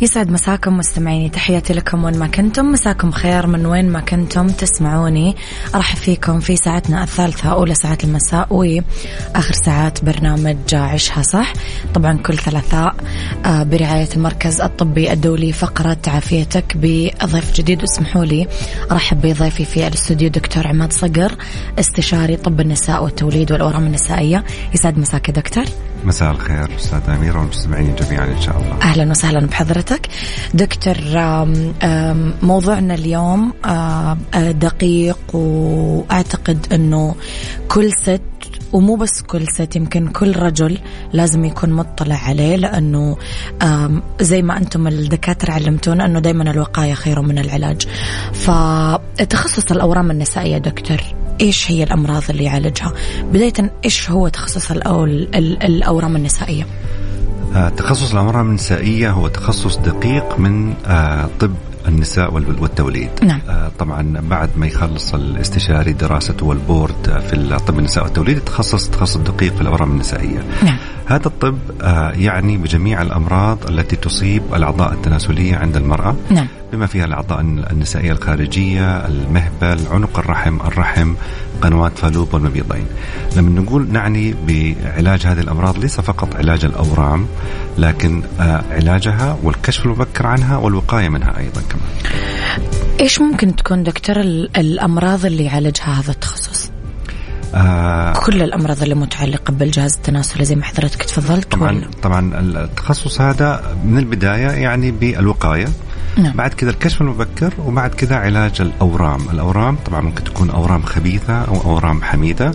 يسعد 0.01 0.31
مساكم 0.31 0.77
مستمعيني 0.77 1.29
تحياتي 1.29 1.73
لكم 1.73 2.03
وين 2.03 2.19
ما 2.19 2.27
كنتم. 2.27 2.65
مساكم 2.65 3.11
خير 3.11 3.47
من 3.47 3.65
وين 3.65 3.89
ما 3.89 3.99
كنتم 3.99 4.47
تسمعوني. 4.47 5.35
أرحب 5.75 5.97
فيكم 5.97 6.39
في 6.39 6.55
ساعتنا 6.55 7.03
الثالثة 7.03 7.51
أولى 7.51 7.75
ساعات 7.75 8.03
المساء 8.03 8.47
وآخر 8.49 9.53
ساعات 9.53 10.05
برنامج 10.05 10.57
عشها 10.73 11.21
صح؟ 11.21 11.53
طبعا 11.93 12.17
كل 12.17 12.37
ثلاثاء 12.37 12.95
آه، 13.45 13.63
برعاية 13.63 14.09
المركز 14.15 14.61
الطبي 14.61 15.13
الدولي 15.13 15.53
فقرة 15.53 15.97
عافيتك 16.07 16.77
بضيف 16.77 17.53
جديد 17.53 17.81
واسمحوا 17.81 18.25
لي. 18.25 18.47
أرحب 18.91 19.21
بضيفي 19.21 19.65
في 19.65 19.87
الاستوديو 19.87 20.29
دكتور 20.29 20.67
عماد 20.67 20.93
صقر 20.93 21.35
استشاري 21.79 22.35
طب 22.35 22.61
النساء 22.61 23.03
والتوليد 23.03 23.51
والأورام 23.51 23.85
النسائية. 23.85 24.43
يسعد 24.73 24.97
مساك 24.97 25.31
دكتور. 25.31 25.65
مساء 26.05 26.31
الخير 26.31 26.75
أستاذ 26.75 27.09
اميره 27.09 27.39
والمستمعين 27.39 27.95
جميعا 27.95 28.25
إن 28.25 28.41
شاء 28.41 28.57
الله. 28.57 28.81
أهلا 28.81 29.11
وسهلا 29.11 29.47
بحضرتك. 29.47 30.07
دكتور 30.53 30.95
موضوعنا 32.43 32.93
اليوم 32.93 33.53
دقيق 34.35 35.35
وأعتقد 35.35 36.67
إنه 36.73 37.15
كل 37.67 37.93
ست 37.93 38.21
ومو 38.73 38.95
بس 38.95 39.21
كل 39.21 39.47
ست 39.47 39.75
يمكن 39.75 40.07
كل 40.07 40.35
رجل 40.35 40.77
لازم 41.13 41.45
يكون 41.45 41.73
مطلع 41.73 42.15
عليه 42.15 42.55
لأنه 42.55 43.17
زي 44.21 44.41
ما 44.41 44.57
أنتم 44.57 44.87
الدكاترة 44.87 45.51
علمتونا 45.51 46.05
إنه 46.05 46.19
دائما 46.19 46.51
الوقاية 46.51 46.93
خير 46.93 47.21
من 47.21 47.37
العلاج. 47.37 47.87
فتخصص 48.33 49.71
الأورام 49.71 50.11
النسائية 50.11 50.57
دكتور. 50.57 51.01
إيش 51.41 51.71
هي 51.71 51.83
الأمراض 51.83 52.23
اللي 52.29 52.43
يعالجها 52.43 52.93
بداية 53.23 53.71
إيش 53.85 54.11
هو 54.11 54.27
تخصص 54.27 54.71
الأورام 54.71 56.15
النسائية 56.15 56.67
آه، 57.55 57.69
تخصص 57.69 58.11
الأمراض 58.11 58.45
النسائية 58.45 59.11
هو 59.11 59.27
تخصص 59.27 59.77
دقيق 59.77 60.39
من 60.39 60.73
آه، 60.85 61.29
طب 61.39 61.51
النساء 61.87 62.33
والتوليد 62.33 63.09
نعم. 63.23 63.41
آه، 63.49 63.71
طبعا 63.79 64.19
بعد 64.29 64.49
ما 64.55 64.67
يخلص 64.67 65.13
الاستشاري 65.13 65.93
دراسته 65.93 66.45
والبورد 66.45 67.23
في 67.29 67.57
طب 67.67 67.79
النساء 67.79 68.03
والتوليد 68.03 68.37
يتخصص 68.37 68.89
تخصص 68.89 69.17
دقيق 69.17 69.55
في 69.55 69.61
الأورام 69.61 69.91
النسائية 69.91 70.43
نعم. 70.63 70.77
هذا 71.05 71.25
الطب 71.27 71.57
يعني 72.15 72.57
بجميع 72.57 73.01
الأمراض 73.01 73.57
التي 73.67 73.95
تصيب 73.95 74.43
الأعضاء 74.55 74.93
التناسلية 74.93 75.55
عند 75.55 75.77
المرأة 75.77 76.15
نعم. 76.29 76.47
بما 76.71 76.85
فيها 76.85 77.05
الأعضاء 77.05 77.41
النسائية 77.41 78.11
الخارجية 78.11 79.05
المهبل 79.05 79.79
عنق 79.91 80.19
الرحم 80.19 80.61
الرحم 80.61 81.13
قنوات 81.61 81.97
فالوب 81.97 82.33
والمبيضين 82.33 82.85
لما 83.35 83.61
نقول 83.61 83.91
نعني 83.91 84.35
بعلاج 84.47 85.27
هذه 85.27 85.39
الأمراض 85.39 85.77
ليس 85.77 86.01
فقط 86.01 86.35
علاج 86.35 86.65
الأورام 86.65 87.27
لكن 87.77 88.23
آه 88.39 88.63
علاجها 88.71 89.37
والكشف 89.43 89.85
المبكر 89.85 90.27
عنها 90.27 90.57
والوقاية 90.57 91.09
منها 91.09 91.37
أيضا 91.37 91.61
كمان 91.61 92.21
إيش 92.99 93.21
ممكن 93.21 93.55
تكون 93.55 93.83
دكتور 93.83 94.19
الأمراض 94.57 95.25
اللي 95.25 95.45
يعالجها 95.45 95.99
هذا 95.99 96.11
التخصص؟ 96.11 96.71
آه 97.55 98.13
كل 98.13 98.41
الأمراض 98.41 98.81
اللي 98.83 98.95
متعلقة 98.95 99.51
بالجهاز 99.51 99.95
التناسلي 99.95 100.45
زي 100.45 100.55
ما 100.55 100.63
حضرتك 100.63 101.03
تفضلت 101.03 101.51
طبعا 101.51 101.71
ولا؟ 101.71 101.87
طبعا 102.03 102.39
التخصص 102.39 103.21
هذا 103.21 103.77
من 103.85 103.97
البداية 103.97 104.47
يعني 104.47 104.91
بالوقاية 104.91 105.67
نعم. 106.17 106.33
بعد 106.33 106.53
كذا 106.53 106.69
الكشف 106.69 107.01
المبكر 107.01 107.53
وبعد 107.65 107.89
كذا 107.89 108.15
علاج 108.15 108.61
الأورام 108.61 109.29
الأورام 109.29 109.75
طبعا 109.75 110.01
ممكن 110.01 110.23
تكون 110.23 110.49
أورام 110.49 110.83
خبيثة 110.83 111.41
أو 111.41 111.61
أورام 111.63 112.03
حميدة 112.03 112.51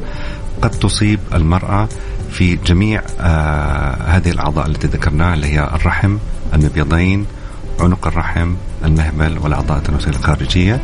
قد 0.63 0.71
تصيب 0.71 1.21
المرأة 1.35 1.89
في 2.31 2.57
جميع 2.57 3.03
آه 3.21 3.97
هذه 4.07 4.31
الأعضاء 4.31 4.67
التي 4.67 4.87
ذكرناها 4.87 5.35
اللي 5.35 5.47
هي 5.47 5.65
الرحم 5.65 6.17
المبيضين 6.54 7.26
عنق 7.80 8.07
الرحم 8.07 8.54
المهبل 8.84 9.39
والأعضاء 9.39 9.78
التناسلية 9.78 10.17
الخارجية. 10.17 10.80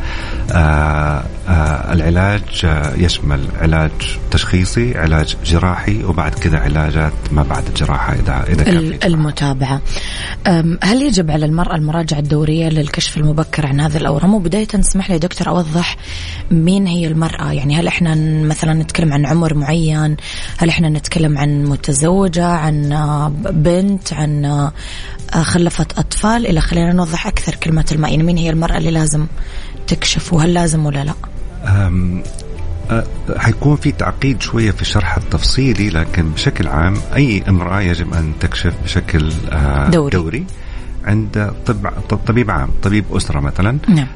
آه 0.51 1.23
آه 1.49 1.93
العلاج 1.93 2.41
آه 2.65 2.93
يشمل 2.95 3.47
علاج 3.61 3.91
تشخيصي 4.31 4.97
علاج 4.97 5.35
جراحي 5.45 6.03
وبعد 6.03 6.31
كذا 6.31 6.59
علاجات 6.59 7.13
ما 7.31 7.43
بعد 7.43 7.67
الجراحة 7.67 8.13
إذا 8.13 8.45
إذا 8.49 8.63
كان 8.63 8.97
المتابعة. 9.03 9.81
هل 10.83 11.01
يجب 11.01 11.31
على 11.31 11.45
المرأة 11.45 11.75
المراجعة 11.75 12.19
الدورية 12.19 12.69
للكشف 12.69 13.17
المبكر 13.17 13.65
عن 13.65 13.79
هذه 13.79 13.97
الأورام؟ 13.97 14.33
وبداية 14.33 14.67
اسمح 14.75 15.11
لي 15.11 15.17
دكتور 15.19 15.47
أوضح 15.49 15.97
مين 16.51 16.87
هي 16.87 17.07
المرأة؟ 17.07 17.51
يعني 17.51 17.79
هل 17.79 17.87
إحنا 17.87 18.15
مثلا 18.43 18.73
نتكلم 18.73 19.13
عن 19.13 19.25
عمر 19.25 19.53
معين؟ 19.53 20.17
هل 20.57 20.69
إحنا 20.69 20.89
نتكلم 20.89 21.37
عن 21.37 21.63
متزوجة 21.63 22.45
عن 22.45 22.89
بنت 23.51 24.13
عن 24.13 24.71
خلفت 25.33 25.99
أطفال؟ 25.99 26.47
إلى 26.47 26.61
خلينا 26.61 26.93
نوضح 26.93 27.27
أكثر 27.27 27.55
كلمة 27.55 27.82
الماء. 27.91 28.11
يعني 28.11 28.23
مين 28.23 28.37
هي 28.37 28.49
المرأة 28.49 28.77
اللي 28.77 28.91
لازم 28.91 29.25
تكشف 29.87 30.33
وهل 30.33 30.53
لازم 30.53 30.85
ولا 30.85 31.03
لا؟ 31.03 31.13
حيكون 33.37 33.75
في 33.75 33.91
تعقيد 33.91 34.41
شوية 34.41 34.71
في 34.71 34.81
الشرح 34.81 35.17
التفصيلي 35.17 35.89
لكن 35.89 36.31
بشكل 36.31 36.67
عام 36.67 36.97
أي 37.15 37.43
امرأة 37.49 37.81
يجب 37.81 38.13
أن 38.13 38.33
تكشف 38.39 38.73
بشكل 38.83 39.33
دوري, 39.91 40.09
دوري. 40.17 40.45
عند 41.05 41.53
طب 42.09 42.17
طبيب 42.27 42.51
عام 42.51 42.69
طبيب 42.83 43.05
أسرة 43.11 43.39
مثلا 43.39 43.77
نعم. 43.87 44.07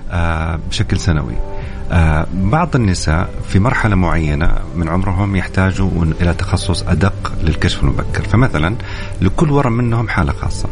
بشكل 0.69 0.99
سنوي. 0.99 1.33
آه 1.33 1.76
بعض 2.33 2.75
النساء 2.75 3.29
في 3.47 3.59
مرحلة 3.59 3.95
معينة 3.95 4.53
من 4.75 4.89
عمرهم 4.89 5.35
يحتاجوا 5.35 6.05
إلى 6.21 6.33
تخصص 6.33 6.83
أدق 6.83 7.33
للكشف 7.43 7.83
المبكر. 7.83 8.23
فمثلا 8.23 8.75
لكل 9.21 9.51
ورم 9.51 9.73
منهم 9.73 10.09
حالة 10.09 10.31
خاصة. 10.33 10.69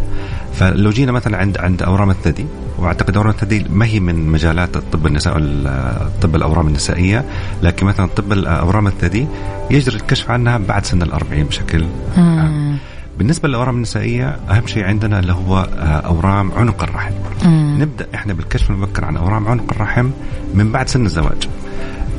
فلو 0.54 0.90
جينا 0.90 1.12
مثلا 1.12 1.38
عند 1.38 1.58
عند 1.58 1.84
أورام 1.84 2.10
الثدي 2.10 2.46
وأعتقد 2.78 3.18
أورام 3.18 3.32
الثدي 3.32 3.66
ما 3.70 3.86
هي 3.86 4.00
من 4.00 4.28
مجالات 4.30 4.78
طب 4.78 5.08
النساء 5.08 5.34
طب 6.22 6.36
الأورام 6.36 6.68
النسائية 6.68 7.26
لكن 7.64 7.86
مثلا 7.86 8.08
طب 8.16 8.32
الاورام 8.32 8.88
الثدي 8.88 9.28
يجري 9.72 9.96
الكشف 9.96 10.32
عنها 10.32 10.58
بعد 10.58 10.86
سن 10.86 11.02
الأربعين 11.02 11.46
بشكل 11.46 11.86
عام. 12.18 12.78
بالنسبة 13.18 13.50
للأورام 13.50 13.76
النسائية 13.76 14.28
أهم 14.50 14.68
شيء 14.68 14.84
عندنا 14.84 15.20
اللي 15.20 15.34
هو 15.34 15.68
أورام 16.06 16.52
عنق 16.52 16.84
الرحم. 16.84 17.14
مم. 17.46 17.78
نبدأ 17.82 18.08
إحنا 18.16 18.34
بالكشف 18.34 18.70
المبكر 18.70 19.06
عن 19.06 19.18
أورام 19.18 19.48
عنق 19.48 19.74
الرحم 19.74 20.10
من 20.54 20.72
بعد 20.72 20.88
سن 20.88 21.06
الزواج. 21.06 21.50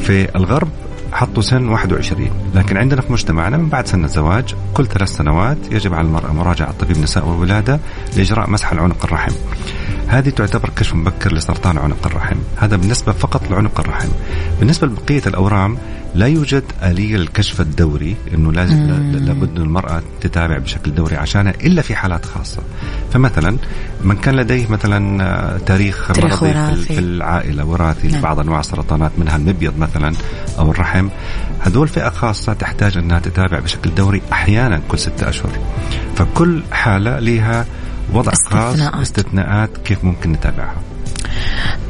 في 0.01 0.37
الغرب 0.37 0.69
حطوا 1.13 1.43
سن 1.43 1.69
21 1.69 2.31
لكن 2.55 2.77
عندنا 2.77 3.01
في 3.01 3.13
مجتمعنا 3.13 3.57
من 3.57 3.69
بعد 3.69 3.87
سن 3.87 4.05
الزواج 4.05 4.55
كل 4.75 4.87
ثلاث 4.87 5.09
سنوات 5.09 5.59
يجب 5.71 5.95
على 5.95 6.07
المرأة 6.07 6.33
مراجعة 6.33 6.73
طبيب 6.73 6.97
النساء 6.97 7.27
والولادة 7.29 7.81
لإجراء 8.17 8.51
مسح 8.51 8.73
العنق 8.73 9.05
الرحم. 9.05 9.33
هذه 10.09 10.29
تعتبر 10.29 10.71
كشف 10.77 10.95
مبكر 10.95 11.33
لسرطان 11.33 11.79
عنق 11.79 12.07
الرحم. 12.07 12.37
هذا 12.57 12.77
بالنسبة 12.77 13.13
فقط 13.13 13.51
لعنق 13.51 13.81
الرحم. 13.81 14.09
بالنسبة 14.61 14.87
لبقية 14.87 15.23
الأورام 15.27 15.79
لا 16.17 16.27
يوجد 16.27 16.65
آلية 16.83 17.17
للكشف 17.17 17.61
الدوري 17.61 18.17
إنه 18.35 18.53
لازم 18.53 18.87
لابد 19.13 19.59
المرأة 19.59 20.03
تتابع 20.21 20.59
بشكل 20.59 20.95
دوري 20.95 21.17
عشانها 21.17 21.53
إلا 21.65 21.83
في 21.83 21.95
حالات 21.95 22.27
خاصة 22.27 22.63
فمثلا 23.13 23.57
من 24.05 24.17
كان 24.17 24.37
لديه 24.37 24.69
مثلا 24.69 25.59
تاريخ, 25.67 26.13
تاريخ 26.13 26.43
مرضي 26.43 26.59
وراثي. 26.59 26.95
في 26.95 26.99
العائلة 26.99 27.65
وراثي 27.65 28.09
نعم. 28.09 28.19
لبعض 28.19 28.41
أنواع 28.41 28.61
السرطانات 28.61 29.13
منها 29.19 29.37
المبيض 29.37 29.79
مثلا 29.79 30.13
أو 30.59 30.71
الرحم 30.71 31.09
هذول 31.61 31.89
فئة 31.89 32.09
خاصة 32.09 32.53
تحتاج 32.53 32.99
إنها 32.99 33.19
تتابع 33.19 33.59
بشكل 33.59 33.95
دوري 33.95 34.23
أحيانا 34.33 34.81
كل 34.89 34.99
ستة 34.99 35.29
أشهر 35.29 35.51
فكل 36.17 36.63
حالة 36.73 37.19
لها 37.19 37.67
وضع 38.13 38.33
خاص. 38.51 38.81
استثناءات 38.81 39.71
كيف 39.85 40.05
ممكن 40.05 40.33
نتابعها 40.33 40.96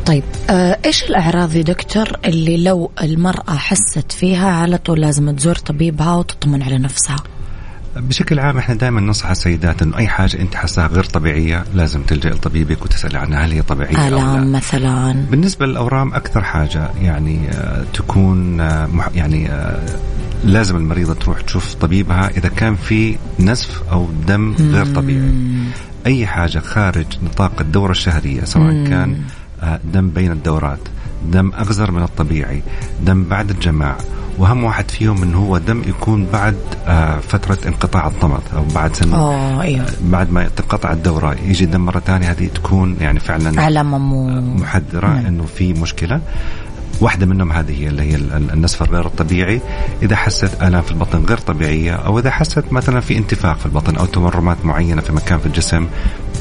طيب 0.06 0.24
آه 0.50 0.78
إيش 0.84 1.02
الأعراض 1.02 1.56
يا 1.56 1.62
دكتور 1.62 2.08
اللي 2.24 2.64
لو 2.64 2.90
المرأة 3.02 3.56
حست 3.56 4.12
فيها 4.12 4.48
على 4.48 4.78
طول 4.78 5.00
لازم 5.00 5.36
تزور 5.36 5.54
طبيبها 5.54 6.14
وتطمن 6.14 6.62
على 6.62 6.78
نفسها؟ 6.78 7.16
بشكل 7.96 8.38
عام 8.38 8.58
إحنا 8.58 8.74
دائما 8.74 9.00
ننصح 9.00 9.30
السيدات 9.30 9.82
إنه 9.82 9.96
أي 9.98 10.08
حاجة 10.08 10.40
أنت 10.40 10.54
حاساها 10.54 10.86
غير 10.86 11.04
طبيعية 11.04 11.64
لازم 11.74 12.02
تلجأ 12.02 12.30
لطبيبك 12.30 12.84
وتسالي 12.84 13.18
عنها 13.18 13.46
هل 13.46 13.52
هي 13.52 13.62
طبيعية 13.62 13.96
أو 13.96 14.08
لا. 14.08 14.08
الام 14.08 14.52
مثلا. 14.52 15.12
بالنسبة 15.30 15.66
للأورام 15.66 16.14
أكثر 16.14 16.42
حاجة 16.42 16.90
يعني 17.02 17.48
آه، 17.50 17.84
تكون 17.94 18.60
آه، 18.60 18.88
يعني 19.14 19.48
آه، 19.50 19.86
لازم 20.44 20.76
المريضة 20.76 21.14
تروح 21.14 21.40
تشوف 21.40 21.74
طبيبها 21.74 22.28
إذا 22.28 22.48
كان 22.48 22.76
في 22.76 23.16
نزف 23.40 23.82
أو 23.92 24.08
دم 24.26 24.54
غير 24.60 24.86
طبيعي. 24.86 25.32
أي 26.06 26.26
حاجة 26.26 26.58
خارج 26.58 27.06
نطاق 27.22 27.52
الدورة 27.60 27.90
الشهرية 27.90 28.44
سواء 28.44 28.72
مم. 28.72 28.86
كان 28.86 29.16
آه، 29.62 29.80
دم 29.92 30.10
بين 30.10 30.32
الدورات 30.32 30.78
دم 31.26 31.52
أغزر 31.52 31.90
من 31.90 32.02
الطبيعي 32.02 32.62
دم 33.02 33.24
بعد 33.24 33.50
الجماع 33.50 33.96
واهم 34.38 34.64
واحد 34.64 34.90
فيهم 34.90 35.22
انه 35.22 35.38
هو 35.38 35.58
دم 35.58 35.82
يكون 35.86 36.26
بعد 36.32 36.56
آه، 36.86 37.18
فترة 37.18 37.58
انقطاع 37.68 38.06
الطمث 38.06 38.54
أو 38.54 38.64
بعد 38.74 38.96
سن 38.96 39.12
آه 39.14 39.62
أيوه 39.62 39.86
بعد 40.00 40.32
ما 40.32 40.48
تنقطع 40.48 40.92
الدورة 40.92 41.36
يجي 41.46 41.66
دم 41.66 41.80
مرة 41.80 42.00
ثانية 42.00 42.30
هذه 42.30 42.46
تكون 42.46 42.96
يعني 43.00 43.20
فعلا 43.20 43.62
علامة 43.62 43.98
محذرة. 44.56 45.18
إنه 45.28 45.44
في 45.44 45.72
مشكلة 45.72 46.20
واحدة 47.00 47.26
منهم 47.26 47.52
هذه 47.52 47.82
هي 47.82 47.88
اللي 47.88 48.02
هي 48.02 48.16
النسف 48.16 48.82
الغير 48.82 49.06
الطبيعي. 49.06 49.60
إذا 50.02 50.16
حست 50.16 50.62
آلام 50.62 50.82
في 50.82 50.90
البطن 50.90 51.24
غير 51.24 51.38
طبيعية 51.38 51.92
أو 51.92 52.18
إذا 52.18 52.30
حست 52.30 52.72
مثلا 52.72 53.00
في 53.00 53.18
انتفاخ 53.18 53.56
في 53.56 53.66
البطن 53.66 53.96
أو 53.96 54.06
تورمات 54.06 54.64
معينة 54.64 55.00
في 55.02 55.12
مكان 55.12 55.38
في 55.38 55.46
الجسم 55.46 55.86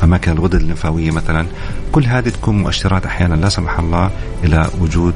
أماكن 0.04 0.32
الغدد 0.32 0.56
الليمفاوية 0.56 1.12
مثلا 1.12 1.46
كل 1.92 2.06
هذه 2.06 2.30
تكون 2.30 2.58
مؤشرات 2.58 3.06
أحيانا 3.06 3.36
لا 3.36 3.50
سمح 3.50 3.80
الله 3.80 4.12
إلى 4.44 4.70
وجود 4.82 5.16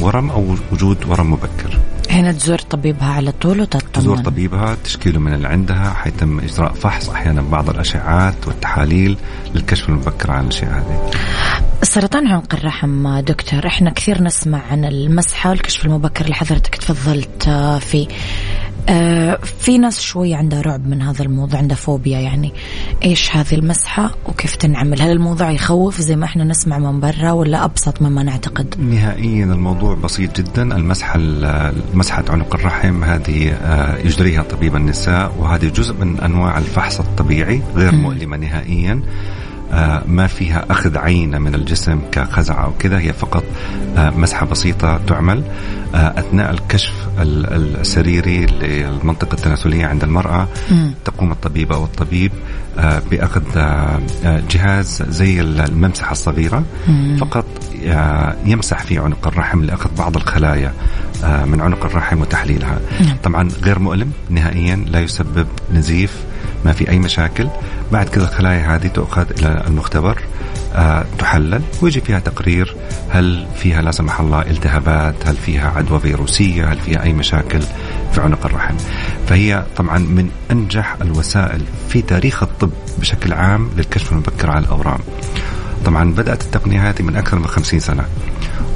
ورم 0.00 0.30
أو 0.30 0.56
وجود 0.72 0.96
ورم 1.08 1.32
مبكر. 1.32 1.78
هنا 2.10 2.32
تزور 2.32 2.58
طبيبها 2.58 3.08
على 3.12 3.32
طول 3.32 3.60
وتطمن. 3.60 3.92
تزور 3.92 4.18
طبيبها 4.18 4.76
تشكيله 4.84 5.20
من 5.20 5.34
اللي 5.34 5.48
عندها 5.48 5.92
حيتم 5.94 6.40
إجراء 6.40 6.72
فحص 6.72 7.08
أحيانا 7.08 7.42
بعض 7.42 7.70
الأشعات 7.70 8.46
والتحاليل 8.46 9.16
للكشف 9.54 9.88
المبكر 9.88 10.30
عن 10.30 10.44
الأشياء 10.44 10.70
هذه. 10.72 11.10
سرطان 11.82 12.26
عنق 12.26 12.54
الرحم 12.54 13.18
دكتور 13.18 13.66
إحنا 13.66 13.90
كثير 13.90 14.22
نسمع 14.22 14.60
عن 14.70 14.84
المسحة 14.84 15.50
والكشف 15.50 15.84
المبكر 15.86 16.24
اللي 16.24 16.34
حضرتك 16.34 16.76
تفضلت 16.76 17.42
فيه 17.80 18.06
آه 18.08 18.10
في 19.58 19.78
ناس 19.78 20.00
شوي 20.00 20.34
عندها 20.34 20.60
رعب 20.60 20.86
من 20.86 21.02
هذا 21.02 21.24
الموضوع 21.24 21.58
عندها 21.60 21.76
فوبيا 21.76 22.18
يعني. 22.18 22.52
إيش 23.04 23.36
هذه 23.36 23.54
المسحة 23.54 24.14
وكيف 24.26 24.56
تنعمل؟ 24.56 25.02
هل 25.02 25.10
الموضوع 25.10 25.50
يخوف 25.50 26.00
زي 26.00 26.16
ما 26.16 26.24
إحنا 26.24 26.44
نسمع 26.44 26.78
من 26.78 27.00
برا 27.00 27.32
ولا 27.32 27.64
أبسط 27.64 28.02
مما 28.02 28.22
نعتقد؟ 28.22 28.74
نهائيا 28.78 29.44
الموضوع 29.44 29.94
بسيط 29.94 30.40
جدا. 30.40 30.76
المسحة 30.76 31.18
مسحة 31.94 32.24
عنق 32.28 32.54
الرحم 32.54 33.04
هذه 33.04 33.52
آه 33.52 33.98
يجريها 33.98 34.42
طبيب 34.42 34.76
النساء 34.76 35.34
وهذه 35.38 35.68
جزء 35.68 35.94
من 35.94 36.20
أنواع 36.20 36.58
الفحص 36.58 37.00
الطبيعي 37.00 37.62
غير 37.76 37.92
مؤلمة 37.92 38.36
نهائيا. 38.36 38.92
آه، 38.92 39.49
ما 40.06 40.26
فيها 40.26 40.64
أخذ 40.70 40.98
عينة 40.98 41.38
من 41.38 41.54
الجسم 41.54 42.00
كخزعة 42.12 42.64
أو 42.64 42.72
كذا. 42.78 42.98
هي 42.98 43.12
فقط 43.12 43.44
آه، 43.96 44.10
مسحة 44.10 44.46
بسيطة 44.46 45.00
تعمل 45.06 45.42
آه، 45.94 46.18
أثناء 46.18 46.50
الكشف 46.50 46.92
السريري 47.20 48.46
للمنطقة 48.46 49.34
التناسلية 49.34 49.86
عند 49.86 50.04
المرأة 50.04 50.48
تقوم 51.04 51.32
الطبيبة 51.32 51.74
أو 51.74 51.84
الطبيب 51.84 52.32
بأخذ 53.10 53.42
جهاز 54.50 55.02
زي 55.08 55.40
الممسحة 55.40 56.12
الصغيرة. 56.12 56.64
فقط 57.18 57.44
يمسح 58.46 58.78
في 58.78 58.98
عنق 58.98 59.26
الرحم 59.26 59.62
لأخذ 59.62 59.90
بعض 59.98 60.16
الخلايا 60.16 60.72
من 61.24 61.60
عنق 61.60 61.84
الرحم 61.84 62.20
وتحليلها. 62.20 62.78
نعم. 63.00 63.16
طبعا 63.22 63.48
غير 63.62 63.78
مؤلم 63.78 64.12
نهائيا 64.30 64.76
لا 64.76 65.00
يسبب 65.00 65.46
نزيف 65.74 66.24
ما 66.64 66.72
في 66.72 66.90
أي 66.90 66.98
مشاكل. 66.98 67.48
بعد 67.92 68.08
كذا 68.08 68.24
الخلايا 68.24 68.76
هذه 68.76 68.86
تؤخذ 68.86 69.26
إلى 69.38 69.64
المختبر 69.66 70.18
آه 70.74 71.04
تحلل 71.18 71.62
ويجي 71.82 72.00
فيها 72.00 72.18
تقرير 72.18 72.76
هل 73.10 73.46
فيها 73.56 73.82
لا 73.82 73.90
سمح 73.90 74.20
الله 74.20 74.40
التهابات 74.42 75.14
هل 75.26 75.36
فيها 75.36 75.70
عدوى 75.76 76.00
فيروسية 76.00 76.72
هل 76.72 76.78
فيها 76.78 77.02
أي 77.02 77.12
مشاكل 77.12 77.60
في 78.12 78.20
عنق 78.20 78.46
الرحم. 78.46 78.74
فهي 79.26 79.64
طبعا 79.76 79.98
من 79.98 80.30
أنجح 80.50 80.96
الوسائل 81.02 81.62
في 81.88 82.02
تاريخ 82.02 82.42
الطب 82.42 82.70
بشكل 82.98 83.32
عام 83.32 83.70
للكشف 83.76 84.12
المبكر 84.12 84.50
على 84.50 84.64
الأورام. 84.64 85.00
طبعا 85.84 86.12
بدأت 86.12 86.42
التقنية 86.42 86.90
هذه 86.90 87.02
من 87.02 87.16
أكثر 87.16 87.38
من 87.38 87.46
خمسين 87.46 87.80
سنة 87.80 88.04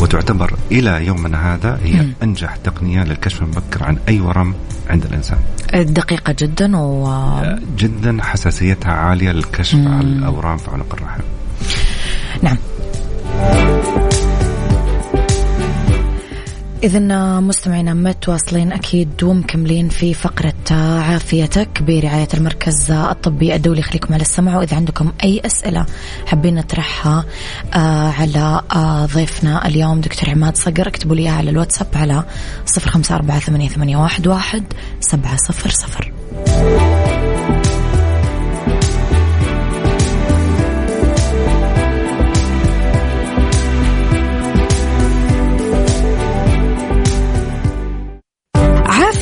وتعتبر 0.00 0.54
إلى 0.72 1.06
يومنا 1.06 1.54
هذا 1.54 1.80
هي 1.84 2.02
م. 2.02 2.12
أنجح 2.22 2.56
تقنية 2.56 3.04
للكشف 3.04 3.42
المبكر 3.42 3.84
عن 3.84 3.98
أي 4.08 4.20
ورم 4.20 4.54
عند 4.90 5.04
الإنسان. 5.04 5.38
دقيقة 5.74 6.34
جدا 6.38 6.76
و... 6.76 7.08
جدا 7.76 8.18
حساسيتها 8.22 8.92
عالية 8.92 9.32
للكشف. 9.32 9.74
عن 9.74 10.00
الأورام 10.00 10.56
في 10.56 10.70
عنق 10.70 10.94
الرحم. 10.94 11.20
نعم. 12.42 12.56
إذا 16.84 17.40
مستمعينا 17.40 17.94
متواصلين 17.94 18.72
أكيد 18.72 19.22
ومكملين 19.22 19.88
في 19.88 20.14
فقرة 20.14 20.54
عافيتك 21.00 21.82
برعاية 21.82 22.28
المركز 22.34 22.90
الطبي 22.90 23.54
الدولي. 23.54 23.82
خليكم 23.82 24.14
على 24.14 24.22
السمع 24.22 24.58
وإذا 24.58 24.76
عندكم 24.76 25.12
أي 25.24 25.40
أسئلة 25.46 25.86
حابين 26.26 26.54
نطرحها 26.54 27.24
آه، 27.74 28.10
على 28.10 28.62
آه، 28.74 29.06
ضيفنا 29.06 29.66
اليوم 29.66 30.00
دكتور 30.00 30.30
عماد 30.30 30.56
صقر 30.56 30.88
اكتبوا 30.88 31.16
لي 31.16 31.28
على 31.28 31.50
الواتساب 31.50 31.86
على 31.94 32.24
صفر 32.66 32.90
خمسة 32.90 33.14
أربعة 33.14 33.38
ثمانية 33.38 33.96
واحد 33.96 34.64
سبعة 35.00 35.36
صفر 35.36 35.70
صفر. 35.70 36.12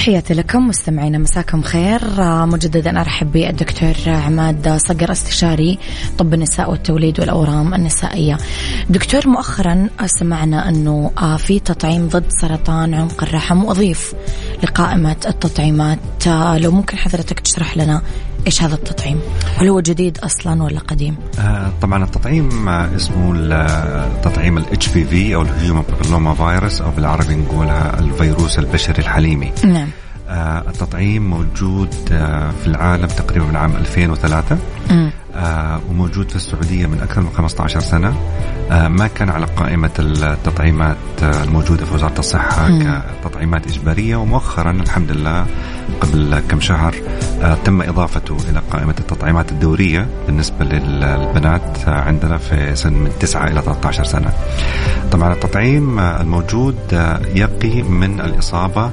تحياتي 0.00 0.34
لكم 0.34 0.68
مستمعينا 0.68 1.18
مساكم 1.18 1.62
خير 1.62 2.00
آه، 2.18 2.46
مجددا 2.46 3.00
أرحب 3.00 3.32
بالدكتور 3.32 3.94
عماد 4.06 4.76
صقر 4.76 5.12
استشاري 5.12 5.78
طب 6.18 6.34
النساء 6.34 6.70
والتوليد 6.70 7.20
والأورام 7.20 7.74
النسائية. 7.74 8.38
دكتور 8.90 9.28
مؤخرا 9.28 9.88
سمعنا 10.06 10.68
أنه 10.68 11.10
آه، 11.18 11.36
في 11.36 11.58
تطعيم 11.58 12.08
ضد 12.08 12.24
سرطان 12.28 12.94
عنق 12.94 13.22
الرحم 13.22 13.64
وأضيف 13.64 14.14
لقائمة 14.62 15.16
التطعيمات 15.26 16.26
آه، 16.26 16.58
لو 16.58 16.70
ممكن 16.70 16.96
حضرتك 16.96 17.40
تشرح 17.40 17.76
لنا 17.76 18.02
إيش 18.46 18.62
هذا 18.62 18.74
التطعيم؟ 18.74 19.20
هل 19.56 19.68
هو 19.68 19.80
جديد 19.80 20.18
أصلا 20.18 20.62
ولا 20.62 20.78
قديم؟ 20.78 21.16
آه 21.38 21.70
طبعا 21.82 22.04
التطعيم 22.04 22.68
اسمه 22.68 23.34
تطعيم 24.22 24.58
ال 24.58 24.88
HPV 24.88 25.34
أو 25.34 25.42
ال 25.42 25.49
human 25.49 25.82
papilloma 25.82 26.34
virus 26.34 26.80
أو 26.80 26.90
بالعربي 26.90 27.34
نقولها 27.34 27.98
الفيروس 28.00 28.58
البشري 28.58 28.98
الحليمي. 28.98 29.52
نعم. 29.64 29.88
آه 30.28 30.58
التطعيم 30.68 31.30
موجود 31.30 31.94
آه 32.12 32.50
في 32.50 32.66
العالم 32.66 33.06
تقريبا 33.06 33.44
من 33.46 33.56
عام 33.56 33.76
2003 33.76 34.58
آه 35.36 35.80
وموجود 35.90 36.28
في 36.30 36.36
السعودية 36.36 36.86
من 36.86 37.00
أكثر 37.00 37.20
من 37.20 37.30
15 37.36 37.80
سنة 37.80 38.14
آه 38.70 38.88
ما 38.88 39.06
كان 39.06 39.28
على 39.30 39.46
قائمة 39.46 39.90
التطعيمات 39.98 40.96
آه 41.22 41.44
الموجودة 41.44 41.84
في 41.86 41.94
وزارة 41.94 42.18
الصحة 42.18 42.68
مم. 42.68 43.02
كتطعيمات 43.24 43.66
إجبارية 43.66 44.16
ومؤخرا 44.16 44.70
الحمد 44.70 45.10
لله 45.10 45.46
قبل 46.00 46.42
كم 46.48 46.60
شهر 46.60 46.94
آه 47.42 47.54
تم 47.64 47.82
إضافته 47.82 48.36
إلى 48.50 48.62
قائمة 48.70 48.94
التطعيمات 48.98 49.52
الدورية 49.52 50.06
بالنسبة 50.26 50.64
للبنات 50.64 51.88
عندنا 51.88 52.38
في 52.38 52.76
سن 52.76 52.92
من 52.92 53.10
9 53.20 53.48
إلى 53.48 53.62
13 53.62 54.04
سنة. 54.04 54.32
طبعا 55.12 55.32
التطعيم 55.32 55.98
آه 55.98 56.20
الموجود 56.20 56.76
آه 56.92 57.20
يقي 57.34 57.82
من 57.82 58.20
الإصابة 58.20 58.90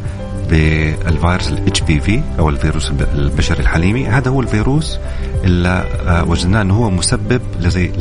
بالفيروس 0.50 1.50
الاتش 1.50 1.82
بي 1.82 2.00
في 2.00 2.22
أو 2.40 2.50
الفيروس 2.50 2.92
البشري 3.14 3.60
الحليمي. 3.60 4.08
هذا 4.08 4.32
هو 4.32 4.42
الفيروس 4.42 5.00
اللي 5.44 5.84
وجدناه 6.28 6.62
إنه 6.62 6.74
هو 6.74 6.90
مسبب 6.90 7.42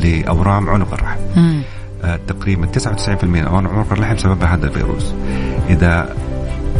لأورام 0.03 0.69
عنق 0.69 0.93
الرحم. 0.93 1.19
تقريبا 2.27 2.67
99% 2.67 3.23
من 3.23 3.43
اورام 3.43 3.67
عنق 3.67 3.91
الرحم 3.91 4.17
سببها 4.17 4.55
هذا 4.55 4.65
الفيروس. 4.65 5.13
إذا 5.69 6.09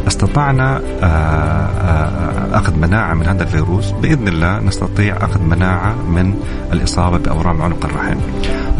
استطعنا 0.07 0.81
آه، 1.03 2.57
أخذ 2.57 2.75
مناعة 2.75 3.13
من 3.13 3.25
هذا 3.25 3.43
الفيروس. 3.43 3.91
بإذن 3.91 4.27
الله 4.27 4.59
نستطيع 4.59 5.17
أخذ 5.17 5.41
مناعة 5.41 5.93
من 5.93 6.33
الإصابة 6.73 7.17
بأورام 7.17 7.61
عنق 7.61 7.85
الرحم. 7.85 8.17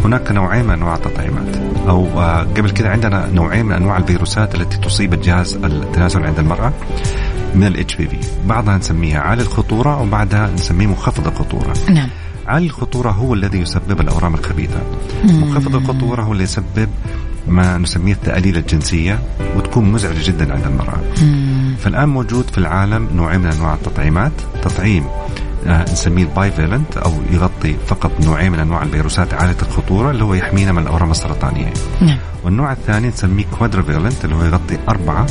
هناك 0.04 0.32
نوعين 0.32 0.64
من 0.64 0.70
أنواع 0.70 0.94
التطعيمات. 0.94 1.56
أو 1.88 2.20
آه، 2.20 2.42
قبل 2.42 2.70
كده 2.70 2.90
عندنا 2.90 3.26
نوعين 3.32 3.66
من 3.66 3.72
أنواع 3.72 3.96
الفيروسات 3.96 4.54
التي 4.54 4.78
تصيب 4.78 5.14
الجهاز 5.14 5.56
التناسل 5.56 6.22
عند 6.24 6.38
المرأة 6.38 6.72
من 7.54 7.66
ال 7.66 7.96
HPV 7.96 8.16
بعضها 8.46 8.76
نسميها 8.76 9.20
عالي 9.20 9.42
الخطورة 9.42 10.02
وبعضها 10.02 10.50
نسميه 10.54 10.86
منخفض 10.86 11.26
الخطورة. 11.26 11.72
نعم. 11.90 12.08
عالي 12.46 12.66
الخطورة 12.66 13.10
هو 13.10 13.34
الذي 13.34 13.58
يسبب 13.58 14.00
الأورام 14.00 14.34
الخبيثة. 14.34 14.80
منخفض 15.24 15.74
الخطورة 15.76 16.22
هو 16.22 16.32
اللي 16.32 16.44
يسبب 16.44 16.88
ما 17.48 17.78
نسميه 17.78 18.12
الثآليل 18.12 18.56
الجنسية 18.56 19.18
وتكون 19.56 19.92
مزعجة 19.92 20.26
جدا 20.26 20.52
عند 20.52 20.64
المرأة 20.64 21.00
فالآن 21.78 22.08
موجود 22.08 22.50
في 22.50 22.58
العالم 22.58 23.08
نوعين 23.14 23.40
من 23.40 23.46
أنواع 23.46 23.74
التطعيمات 23.74 24.32
تطعيم 24.62 25.04
آه، 25.66 25.82
نسميه 25.82 26.22
ال 26.22 26.50
bivalent 26.50 26.96
أو 26.96 27.12
يغطي 27.30 27.76
فقط 27.86 28.10
نوعين 28.24 28.52
من 28.52 28.58
أنواع 28.58 28.82
الفيروسات 28.82 29.34
عاليه 29.34 29.56
الخطورة 29.62 30.10
اللي 30.10 30.24
هو 30.24 30.34
يحمينا 30.34 30.72
من 30.72 30.82
الأورام 30.82 31.10
السرطانية. 31.10 31.72
نعم. 32.00 32.18
والنوع 32.44 32.72
الثاني 32.72 33.08
نسميه 33.08 33.44
quadrivalent 33.58 34.24
اللي 34.24 34.36
هو 34.36 34.44
يغطي 34.44 34.78
أربعة 34.88 35.26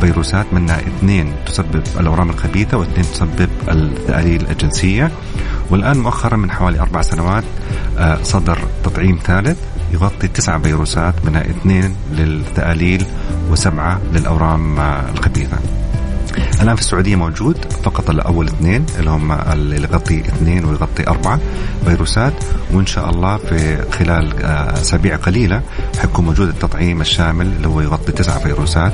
فيروسات 0.00 0.46
منها 0.52 0.80
اثنين 0.80 1.32
تسبب 1.46 1.82
الأورام 2.00 2.30
الخبيثة 2.30 2.76
واثنين 2.76 3.04
تسبب 3.12 3.48
التاليل 3.68 4.46
الجنسية. 4.50 5.10
والآن 5.70 5.98
مؤخرا 5.98 6.36
من 6.36 6.50
حوالي 6.50 6.80
أربع 6.80 7.02
سنوات 7.02 7.44
آه، 7.98 8.22
صدر 8.22 8.58
تطعيم 8.84 9.18
ثالث 9.24 9.58
يغطي 9.92 10.28
تسعة 10.28 10.58
فيروسات 10.58 11.14
منها 11.24 11.40
اثنين 11.40 11.94
للتآليل 12.12 13.04
وسبعة 13.50 14.00
للأورام 14.12 14.80
الخبيثة 14.80 15.58
الآن 16.62 16.74
في 16.74 16.80
السعودية 16.80 17.16
موجود 17.16 17.56
فقط 17.82 18.10
الأول 18.10 18.46
اثنين 18.46 18.86
اللي 18.98 19.10
هم 19.10 19.32
اللي 19.32 19.76
يغطي 19.76 20.20
اثنين 20.20 20.64
ويغطي 20.64 21.08
أربعة 21.08 21.40
فيروسات 21.84 22.32
وإن 22.72 22.86
شاء 22.86 23.10
الله 23.10 23.36
في 23.36 23.90
خلال 23.92 24.42
آه، 24.42 24.72
أسابيع 24.72 25.16
قليلة 25.16 25.62
حيكون 26.00 26.24
موجود 26.24 26.48
التطعيم 26.48 27.00
الشامل 27.00 27.46
اللي 27.46 27.68
هو 27.68 27.80
يغطي 27.80 28.12
تسعة 28.12 28.38
فيروسات 28.38 28.92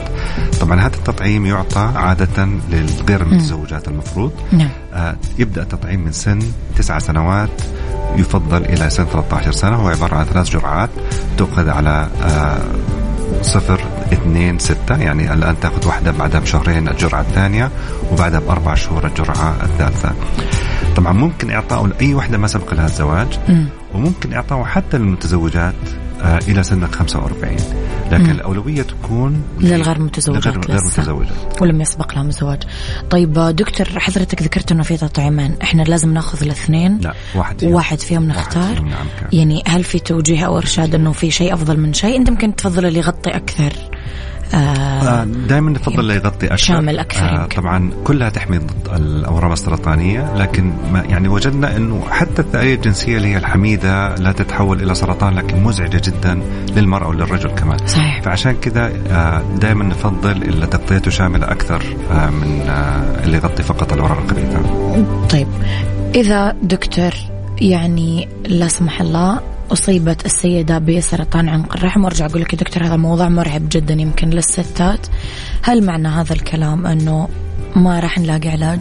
طبعا 0.60 0.80
هذا 0.80 0.96
التطعيم 0.96 1.46
يعطى 1.46 1.92
عادة 1.94 2.48
للغير 2.70 3.22
المتزوجات 3.22 3.88
المفروض. 3.88 4.32
نعم. 4.52 4.70
آه، 4.94 5.16
يبدأ 5.38 5.62
التطعيم 5.62 6.00
من 6.00 6.12
سن 6.12 6.38
تسعة 6.76 6.98
سنوات 6.98 7.62
يفضل 8.16 8.64
إلى 8.64 8.90
سن 8.90 9.04
13 9.04 9.52
سنة. 9.52 9.76
هو 9.76 9.88
عبارة 9.88 10.16
عن 10.16 10.24
ثلاث 10.24 10.50
جرعات 10.50 10.90
تؤخذ 11.38 11.68
على 11.68 12.08
آه، 12.22 12.58
صفر 13.42 13.80
اثنين 14.12 14.58
ستة 14.58 14.96
يعني 14.96 15.32
الآن 15.32 15.60
تأخذ 15.60 15.86
واحدة 15.86 16.10
بعدها 16.10 16.40
بشهرين 16.40 16.88
الجرعة 16.88 17.20
الثانية 17.20 17.70
وبعدها 18.12 18.40
بأربع 18.40 18.74
شهور 18.74 19.06
الجرعة 19.06 19.56
الثالثة. 19.62 20.12
طبعا 20.96 21.12
ممكن 21.12 21.50
إعطائه 21.50 21.86
لأي 21.86 22.14
واحدة 22.14 22.38
ما 22.38 22.46
سبق 22.46 22.74
لها 22.74 22.86
الزواج 22.86 23.38
وممكن 23.94 24.32
إعطائه 24.32 24.64
حتى 24.64 24.98
للمتزوجات 24.98 25.74
إلى 26.22 26.62
سن 26.62 26.86
45 26.86 27.56
لكن 28.12 28.24
مم. 28.24 28.30
الأولوية 28.30 28.82
تكون 28.82 29.42
للغير 29.60 30.00
متزوجات 30.00 30.46
للغير 30.46 30.70
غير 30.70 30.80
متزوجات. 30.84 31.62
ولم 31.62 31.80
يسبق 31.80 32.14
لهم 32.14 32.30
زواج 32.30 32.62
طيب 33.10 33.32
دكتور 33.32 33.86
حضرتك 34.00 34.42
ذكرت 34.42 34.72
إنه 34.72 34.82
في 34.82 34.96
تطعيمين 34.96 35.56
إحنا 35.62 35.82
لازم 35.82 36.14
نأخذ 36.14 36.42
الاثنين. 36.42 36.98
لا 36.98 37.14
واحد 37.34 37.60
فيهم. 37.60 37.72
واحد 37.74 38.00
فيهم 38.00 38.28
نختار. 38.28 38.62
واحد 38.62 38.74
فيهم 38.76 38.88
نعم 38.88 39.06
كان. 39.20 39.38
يعني 39.38 39.62
هل 39.66 39.84
في 39.84 39.98
توجيه 39.98 40.44
أو 40.44 40.58
إرشاد 40.58 40.94
إنه 40.94 41.12
في 41.12 41.30
شيء 41.30 41.54
أفضل 41.54 41.80
من 41.80 41.92
شيء؟ 41.92 42.16
أنت 42.16 42.30
ممكن 42.30 42.56
تفضل 42.56 42.86
اللي 42.86 42.98
يغطي 42.98 43.30
أكثر. 43.30 43.72
آه, 44.54 44.56
آه، 44.56 45.24
دائما 45.24 45.70
نفضل 45.70 46.10
يغطي 46.10 46.46
أكثر 46.46 46.56
شامل 46.56 46.98
أكثر 46.98 47.24
آه 47.24 47.46
طبعا 47.46 47.90
كلها 48.04 48.28
تحمي 48.28 48.58
ضد 48.58 48.88
الأورام 48.96 49.52
السرطانية 49.52 50.34
لكن 50.36 50.72
ما 50.92 51.02
يعني 51.08 51.28
وجدنا 51.28 51.76
إنه 51.76 52.02
حتى 52.10 52.42
الثأريه 52.42 52.74
الجنسية 52.74 53.16
اللي 53.16 53.28
هي 53.28 53.36
الحميدة 53.36 54.14
لا 54.14 54.32
تتحول 54.32 54.82
إلى 54.82 54.94
سرطان 54.94 55.34
لكن 55.34 55.62
مزعجة 55.62 56.00
جدا 56.04 56.42
للمرأة 56.76 57.08
وللرجل 57.08 57.50
كمان. 57.50 57.78
صحيح. 57.86 58.22
فعشان 58.22 58.52
كذا 58.52 58.92
آه 59.10 59.42
دائما 59.56 59.84
نفضل 59.84 60.30
اللي 60.42 60.66
تغطيته 60.66 61.10
شاملة 61.10 61.50
أكثر 61.50 61.82
آه 62.10 62.30
من 62.30 62.60
آه 62.68 63.24
اللي 63.24 63.36
يغطي 63.36 63.62
فقط 63.62 63.92
الأورام 63.92 64.18
الخبيثه 64.18 64.58
طيب 65.30 65.48
إذا 66.14 66.56
دكتور 66.62 67.10
يعني 67.60 68.28
لا 68.48 68.68
سمح 68.68 69.00
الله 69.00 69.40
أصيبت 69.72 70.26
السيدة 70.26 70.78
بسرطان 70.78 71.48
عنق 71.48 71.76
الرحم. 71.76 72.04
وأرجع 72.04 72.26
أقول 72.26 72.42
لك 72.42 72.52
يا 72.52 72.58
دكتور 72.58 72.86
هذا 72.86 72.96
موضوع 72.96 73.28
مرعب 73.28 73.68
جدا 73.68 73.94
يمكن 73.94 74.30
للستات. 74.30 75.06
هل 75.62 75.84
معنى 75.86 76.08
هذا 76.08 76.32
الكلام 76.32 76.86
أنه 76.86 77.28
ما 77.76 78.00
راح 78.00 78.18
نلاقي 78.18 78.48
علاج؟ 78.48 78.80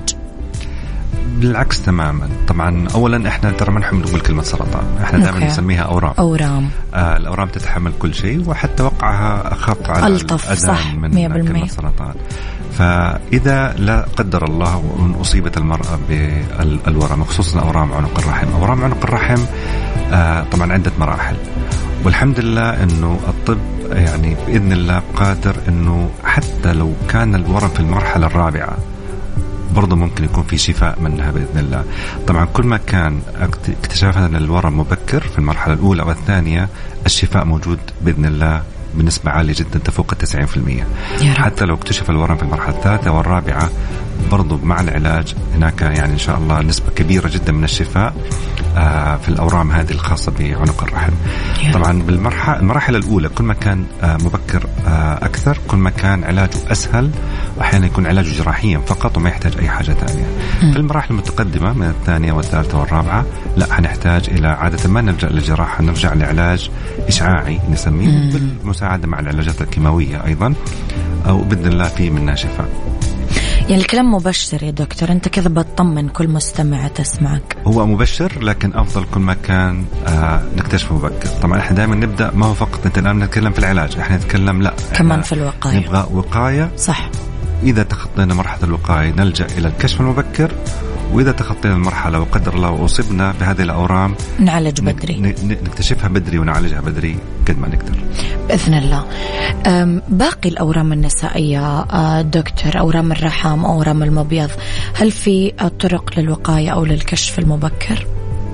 بالعكس 1.37 1.81
تماما. 1.81 2.29
طبعا 2.47 2.87
اولا 2.95 3.27
إحنا 3.27 3.51
ترى 3.51 3.71
ما 3.71 3.79
نحب 3.79 3.95
نقول 3.95 4.19
كلمة 4.19 4.43
سرطان. 4.43 4.83
إحنا 5.03 5.19
دائما 5.19 5.39
نسميها 5.39 5.81
أورام. 5.81 6.13
أورام. 6.19 6.69
آه 6.93 7.17
الأورام 7.17 7.47
تتحمل 7.47 7.91
كل 7.99 8.13
شيء 8.13 8.49
وحتى 8.49 8.83
وقعها 8.83 9.53
أخف 9.53 9.89
على 9.89 10.07
ألطف 10.07 10.53
صح 10.53 10.93
من 10.93 11.11
100% 11.11 11.47
كلمة 11.47 11.67
سرطان. 11.67 12.13
فإذا 12.77 13.73
لا 13.77 14.05
قدر 14.17 14.43
الله 14.45 14.95
أن 14.99 15.11
أصيبت 15.21 15.57
المرأة 15.57 15.99
بالورم 16.09 17.23
خصوصا 17.23 17.59
اورام 17.59 17.93
عنق 17.93 18.19
الرحم 18.19 18.47
اورام 18.51 18.83
عنق 18.83 19.03
الرحم 19.03 19.41
آه 20.13 20.43
طبعا 20.51 20.73
عدة 20.73 20.91
مراحل 20.99 21.35
والحمد 22.03 22.39
لله 22.39 22.83
إنه 22.83 23.19
الطب 23.27 23.57
يعني 23.91 24.35
بإذن 24.47 24.71
الله 24.71 25.01
قادر 25.15 25.55
إنه 25.67 26.09
حتى 26.23 26.73
لو 26.73 26.93
كان 27.09 27.35
الورم 27.35 27.69
في 27.69 27.79
المرحلة 27.79 28.25
الرابعة 28.27 28.77
برضه 29.75 29.95
ممكن 29.95 30.23
يكون 30.23 30.43
في 30.43 30.57
شفاء 30.57 30.99
منها 30.99 31.31
بإذن 31.31 31.57
الله. 31.59 31.83
طبعا 32.27 32.45
كل 32.45 32.63
ما 32.65 32.77
كان 32.77 33.19
اكتشافنا 33.83 34.37
للورم 34.37 34.79
مبكر 34.79 35.19
في 35.19 35.39
المرحلة 35.39 35.73
الأولى 35.73 36.03
والثانيه 36.03 36.69
الشفاء 37.05 37.45
موجود 37.45 37.79
بإذن 38.01 38.25
الله 38.25 38.63
بنسبة 38.95 39.31
عالية 39.31 39.53
جدا 39.53 39.79
تفوق 39.79 40.13
ال 40.21 40.27
90% 40.49 40.57
يا 41.21 41.33
رب. 41.33 41.37
حتى 41.37 41.65
لو 41.65 41.75
اكتشف 41.75 42.09
الورم 42.09 42.37
في 42.37 42.43
المرحلة 42.43 42.75
الثالثة 42.77 43.11
والرابعة 43.11 43.69
برضو 44.31 44.57
مع 44.63 44.81
العلاج 44.81 45.35
هناك 45.55 45.81
يعني 45.81 46.13
إن 46.13 46.17
شاء 46.17 46.37
الله 46.37 46.61
نسبة 46.61 46.89
كبيرة 46.95 47.27
جدا 47.29 47.51
من 47.51 47.63
الشفاء 47.63 48.13
في 49.17 49.29
الأورام 49.29 49.71
هذه 49.71 49.91
الخاصة 49.91 50.31
بعنق 50.39 50.83
الرحم. 50.83 51.11
طبعا 51.73 52.01
بالمرحلة 52.01 52.59
المراحل 52.59 52.95
الأولى 52.95 53.29
كل 53.29 53.43
ما 53.43 53.53
كان 53.53 53.85
آه، 54.03 54.17
مبكر 54.17 54.67
آه، 54.87 55.25
أكثر 55.25 55.57
كل 55.67 55.77
ما 55.77 55.89
كان 55.89 56.23
علاجه 56.23 56.57
أسهل 56.71 57.09
وأحيانا 57.57 57.85
يكون 57.85 58.07
علاجه 58.07 58.37
جراحيا 58.43 58.77
فقط 58.79 59.17
وما 59.17 59.29
يحتاج 59.29 59.57
أي 59.59 59.69
حاجة 59.69 59.91
ثانية. 59.91 60.25
في 60.73 60.79
المراحل 60.79 61.09
المتقدمة 61.11 61.73
من 61.73 61.87
الثانية 61.89 62.31
والثالثة 62.33 62.79
والرابعة 62.79 63.25
لا 63.57 63.73
حنحتاج 63.73 64.29
إلى 64.29 64.47
عادة 64.47 64.89
ما 64.89 65.01
نلجأ 65.01 65.27
للجراحة 65.29 65.83
نرجع 65.83 66.13
لعلاج 66.13 66.69
إشعاعي 67.07 67.59
نسميه 67.71 68.31
بالمساعدة 68.31 69.07
مع 69.07 69.19
العلاجات 69.19 69.61
الكيماوية 69.61 70.25
أيضا 70.25 70.53
أو 71.27 71.41
بإذن 71.41 71.67
الله 71.71 71.87
في 71.87 72.09
منها 72.09 72.35
شفاء. 72.35 72.94
يعني 73.69 73.81
الكلام 73.81 74.13
مبشر 74.13 74.63
يا 74.63 74.71
دكتور. 74.71 75.11
أنت 75.11 75.27
كذا 75.27 75.49
بتطمن 75.49 76.09
كل 76.09 76.27
مستمع 76.27 76.87
تسمعك. 76.87 77.57
هو 77.67 77.85
مبشر 77.85 78.43
لكن 78.43 78.73
أفضل 78.75 79.05
كل 79.13 79.19
ما 79.19 79.33
كان 79.33 79.85
آه 80.07 80.43
نكتشفه 80.57 80.95
مبكر. 80.95 81.27
طبعا 81.41 81.59
إحنا 81.59 81.77
دائما 81.77 81.95
نبدأ 81.95 82.31
ما 82.31 82.45
هو 82.45 82.53
فقط 82.53 82.85
انت 82.85 82.97
الآن 82.97 83.19
نتكلم 83.19 83.51
في 83.51 83.59
العلاج 83.59 83.97
إحنا 83.99 84.17
نتكلم 84.17 84.61
لا 84.61 84.73
كمان 84.93 85.21
في 85.21 85.33
الوقاية. 85.33 85.77
نبغى 85.77 86.07
وقاية. 86.13 86.71
صح. 86.77 87.09
إذا 87.63 87.83
تخطينا 87.83 88.33
مرحلة 88.33 88.63
الوقاية 88.63 89.11
نلجأ 89.11 89.47
إلى 89.57 89.67
الكشف 89.67 90.01
المبكر. 90.01 90.51
وإذا 91.13 91.31
تخطينا 91.31 91.75
المرحلة 91.75 92.19
وقدر 92.19 92.53
الله 92.53 92.69
وأصبنا 92.69 93.33
بهذه 93.39 93.61
الأورام 93.61 94.15
نعالج 94.39 94.81
بدري. 94.81 95.35
نكتشفها 95.43 96.09
بدري 96.09 96.39
ونعالجها 96.39 96.81
بدري 96.81 97.15
قد 97.47 97.59
ما 97.59 97.67
نقدر. 97.67 97.95
بإذن 98.47 98.73
الله. 98.73 99.05
باقي 100.09 100.49
الأورام 100.49 100.93
النسائية 100.93 101.79
أه، 101.79 102.21
دكتور 102.21 102.79
أورام 102.79 103.11
الرحم 103.11 103.65
أورام 103.65 104.03
المبيض 104.03 104.49
هل 104.93 105.11
في 105.11 105.51
طرق 105.79 106.19
للوقاية 106.19 106.69
أو 106.69 106.85
للكشف 106.85 107.39
المبكر؟ 107.39 108.07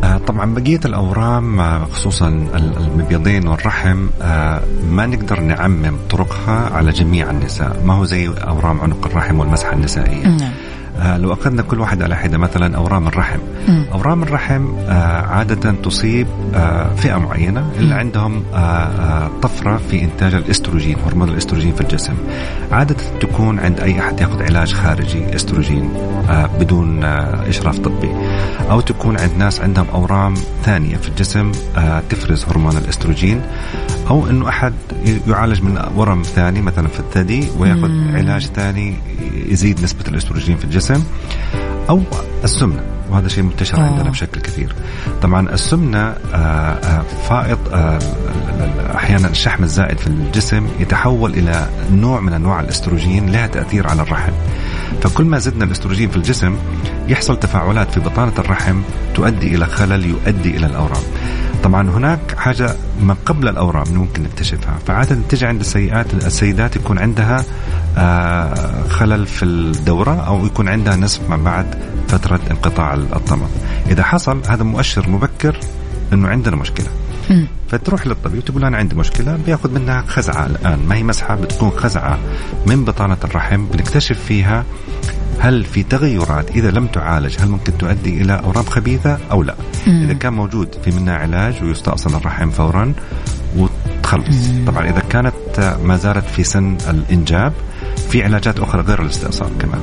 أه، 0.04 0.18
طبعا 0.18 0.54
بقية 0.54 0.80
الأورام 0.86 1.60
أه، 1.60 1.86
خصوصا 1.86 2.28
المبيضين 2.78 3.48
والرحم 3.48 4.08
ما 4.90 5.06
نقدر 5.06 5.40
نعمم 5.40 5.96
طرقها 6.10 6.70
على 6.70 6.92
جميع 6.92 7.30
النساء. 7.30 7.84
ما 7.86 7.94
هو 7.94 8.06
زي 8.06 8.28
أورام 8.28 8.82
عنق 8.82 9.06
الرحم 9.06 9.40
والمسحة 9.40 9.74
النسائية. 9.74 10.28
نعم. 10.28 10.52
آه، 11.02 11.18
لو 11.18 11.34
أخذنا 11.34 11.62
كل 11.62 11.80
واحد 11.80 12.02
على 12.02 12.16
حدة 12.16 12.38
مثلا 12.38 12.78
أورام 12.78 13.08
الرحم. 13.08 13.40
م. 13.68 13.86
أورام 13.94 14.24
الرحم 14.24 14.68
آه، 14.80 15.22
عادة 15.22 15.72
تصيب 15.72 16.28
آه، 16.56 16.96
فئة 16.96 17.18
معينة 17.18 17.72
اللي 17.78 17.96
عندهم 17.96 18.44
طفرة 19.42 19.78
في 19.78 20.04
إنتاج 20.04 20.34
الإستروجين 20.34 20.98
هرمون 21.06 21.30
الإستروجين 21.30 21.74
في 21.74 21.82
الجسم. 21.82 22.14
عادة 22.72 22.96
تكون 23.22 23.60
عند 23.60 23.80
أي 23.80 24.00
أحد 24.00 24.20
يأخذ 24.20 24.44
علاج 24.44 24.74
خارجي 24.74 25.36
إستروجين 25.36 25.90
بدون 26.60 27.04
إشراف 27.04 27.80
طبي. 27.80 28.12
أو 28.72 28.82
تكون 28.82 29.20
عند 29.20 29.32
ناس 29.38 29.62
عندهم 29.62 29.86
أورام 29.94 30.34
ثانية 30.64 30.96
في 30.96 31.08
الجسم 31.08 31.52
تفرز 32.10 32.46
هرمون 32.46 32.78
الإستروجين. 32.78 33.42
أو 34.10 34.30
أنه 34.30 34.50
أحد 34.50 34.74
يعالج 35.28 35.62
من 35.62 35.80
ورم 35.96 36.22
ثاني 36.22 36.62
مثلا 36.62 36.88
في 36.88 37.00
الثدي 37.00 37.48
ويأخذ 37.60 37.92
علاج 38.14 38.46
ثاني 38.46 38.94
يزيد 39.50 39.84
نسبة 39.84 40.04
الإستروجين 40.08 40.58
في 40.58 40.64
الجسم. 40.66 40.91
الجسم 40.92 41.04
أو 41.90 42.02
السمنة 42.44 42.84
وهذا 43.10 43.28
شيء 43.28 43.44
منتشر 43.44 43.78
أوه. 43.78 43.86
عندنا 43.86 44.10
بشكل 44.10 44.42
كثير. 44.42 44.76
طبعا 45.22 45.50
السمنة 45.50 46.00
آه، 46.00 46.36
آه، 46.36 47.04
فائض 47.30 47.58
آه، 47.74 48.00
أحيانا 48.96 49.28
الشحم 49.28 49.64
الزائد 49.64 49.98
في 49.98 50.08
الجسم 50.08 50.68
يتحول 50.80 51.34
إلى 51.34 51.70
نوع 51.92 52.20
من 52.20 52.34
أنواع 52.34 52.60
الأستروجين 52.60 53.30
لها 53.30 53.48
تأثير 53.48 53.88
على 53.88 54.02
الرحم. 54.02 54.32
فكل 55.02 55.24
ما 55.24 55.38
زدنا 55.38 55.66
الأستروجين 55.66 56.10
في 56.10 56.18
الجسم 56.18 56.56
يحصل 57.08 57.40
تفاعلات 57.40 57.92
في 57.92 58.00
بطانة 58.00 58.34
الرحم 58.40 58.82
تؤدي 59.16 59.56
إلى 59.56 59.66
خلل 59.66 60.06
يؤدي 60.06 60.58
إلى 60.58 60.66
الأورام. 60.66 61.04
طبعا 61.64 61.90
هناك 61.90 62.20
حاجة 62.38 62.76
ما 63.02 63.16
قبل 63.26 63.48
الأورام 63.48 63.88
ممكن 63.94 64.24
نكتشفها. 64.24 64.78
فعادة 64.88 65.18
تجي 65.30 65.46
عند 65.46 65.60
السيئات 65.60 66.14
السيدات 66.14 66.76
يكون 66.76 67.00
عندها 67.00 67.38
آه 67.40 67.44
خلل 68.90 69.28
في 69.28 69.46
الدورة 69.46 70.28
أو 70.28 70.46
يكون 70.46 70.68
عندها 70.68 70.96
نسف 70.96 71.30
ما 71.30 71.38
بعد 71.38 71.76
فترة 72.08 72.40
انقطاع 72.52 72.94
الطمث 72.94 73.50
إذا 73.90 74.04
حصل 74.04 74.42
هذا 74.50 74.64
مؤشر 74.64 75.10
مبكر 75.10 75.58
أنه 76.14 76.28
عندنا 76.28 76.56
مشكلة. 76.56 76.88
فتروح 77.68 78.08
للطبيب 78.08 78.46
تقول 78.46 78.66
أنا 78.66 78.78
عندي 78.78 78.96
مشكلة 78.96 79.36
بيأخذ 79.46 79.72
منها 79.72 80.04
خزعة 80.08 80.46
الآن. 80.46 80.80
ما 80.88 80.96
هي 80.96 81.04
مسحة؟ 81.04 81.36
بتكون 81.36 81.70
خزعة 81.70 82.20
من 82.66 82.86
بطانة 82.86 83.18
الرحم. 83.24 83.66
بنكتشف 83.66 84.20
فيها 84.20 84.64
هل 85.40 85.64
في 85.66 85.84
تغيرات 85.84 86.50
إذا 86.52 86.72
لم 86.72 86.88
تعالج 86.88 87.36
هل 87.40 87.50
ممكن 87.50 87.78
تؤدي 87.78 88.22
إلى 88.22 88.42
اورام 88.44 88.64
خبيثة 88.64 89.18
أو 89.32 89.44
لا؟ 89.44 89.56
مم. 89.88 90.04
إذا 90.04 90.14
كان 90.14 90.34
موجود 90.34 90.76
في 90.86 90.92
منها 90.92 91.18
علاج 91.18 91.64
ويستأصل 91.64 92.16
الرحم 92.16 92.50
فورا 92.50 92.94
وتخلص. 93.58 94.48
طبعا 94.68 94.90
إذا 94.90 95.00
كانت 95.10 95.78
ما 95.84 95.98
زالت 95.98 96.26
في 96.26 96.44
سن 96.44 96.78
الإنجاب 96.90 97.54
في 98.12 98.24
علاجات 98.24 98.60
أخرى 98.60 98.82
غير 98.82 99.02
الاستئصال 99.02 99.58
كمان. 99.60 99.82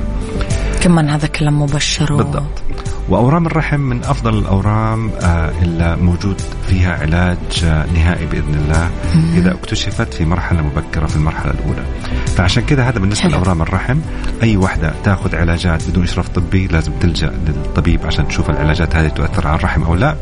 كمان 0.81 1.09
هذا 1.09 1.27
كلام 1.27 1.61
مبشر 1.61 2.15
بالضبط. 2.15 2.63
وأورام 3.09 3.45
الرحم 3.45 3.79
من 3.79 4.03
أفضل 4.03 4.37
الأورام 4.39 5.09
آه، 5.09 5.51
اللي 5.61 5.95
موجود 5.95 6.41
فيها 6.67 6.97
علاج 6.97 7.37
آه، 7.63 7.85
نهائي 7.93 8.25
بإذن 8.25 8.53
الله 8.55 8.89
إذا 9.35 9.53
اكتشفت 9.53 10.13
في 10.13 10.25
مرحلة 10.25 10.61
مبكرة 10.61 11.05
في 11.05 11.15
المرحلة 11.15 11.51
الأولى. 11.51 11.85
فعشان 12.25 12.63
كذا 12.63 12.83
هذا 12.83 12.99
بالنسبة 12.99 13.23
حلو. 13.23 13.31
لأورام 13.31 13.61
الرحم 13.61 13.99
أي 14.43 14.57
وحدة 14.57 14.93
تأخذ 15.03 15.35
علاجات 15.35 15.89
بدون 15.89 16.03
إشراف 16.03 16.29
طبي 16.29 16.67
لازم 16.67 16.91
تلجأ 16.99 17.33
للطبيب 17.47 18.05
عشان 18.05 18.27
تشوف 18.27 18.49
العلاجات 18.49 18.95
هذه 18.95 19.07
تؤثر 19.07 19.47
على 19.47 19.55
الرحم 19.55 19.83
أو 19.83 19.95
لا. 19.95 20.15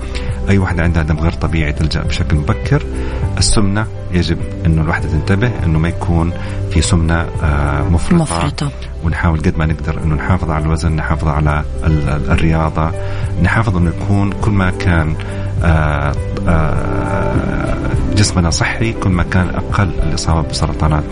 أي 0.50 0.58
وحدة 0.58 0.84
عندها 0.84 1.04
دم 1.04 1.20
غير 1.20 1.32
طبيعي 1.32 1.74
تلجأ 1.74 2.02
بشكل 2.02 2.36
مبكر. 2.36 2.84
السمنة 3.38 3.88
يجب 4.12 4.38
إنه 4.66 4.82
الوحدة 4.82 5.10
تنتبه 5.10 5.52
إنه 5.66 5.80
ما 5.80 5.90
يكون 5.90 6.34
في 6.72 6.82
سمنة 6.82 7.28
آه، 7.44 7.84
مفرطة, 7.84 8.16
مفرطة. 8.16 8.72
ونحاول 9.04 9.40
قد 9.40 9.58
ما 9.58 9.66
نقدر 9.66 10.04
إنه 10.04 10.16
نحافظ 10.16 10.52
على 10.52 10.66
الوزن 10.66 10.92
نحافظ 10.96 11.28
على 11.28 11.64
الرياضة 12.30 12.92
نحافظ 13.44 13.78
إنه 13.78 13.90
يكون 13.90 14.32
كل 14.32 14.52
ما 14.52 14.70
كان 14.70 15.16
آه، 15.64 16.14
آه، 16.48 17.78
جسمنا 18.16 18.50
صحي 18.50 18.94
كل 18.94 19.10
ما 19.10 19.24
كان 19.24 19.50
أقل 19.50 19.92
الإصابة 20.04 20.50
بسرطانات 20.50 21.04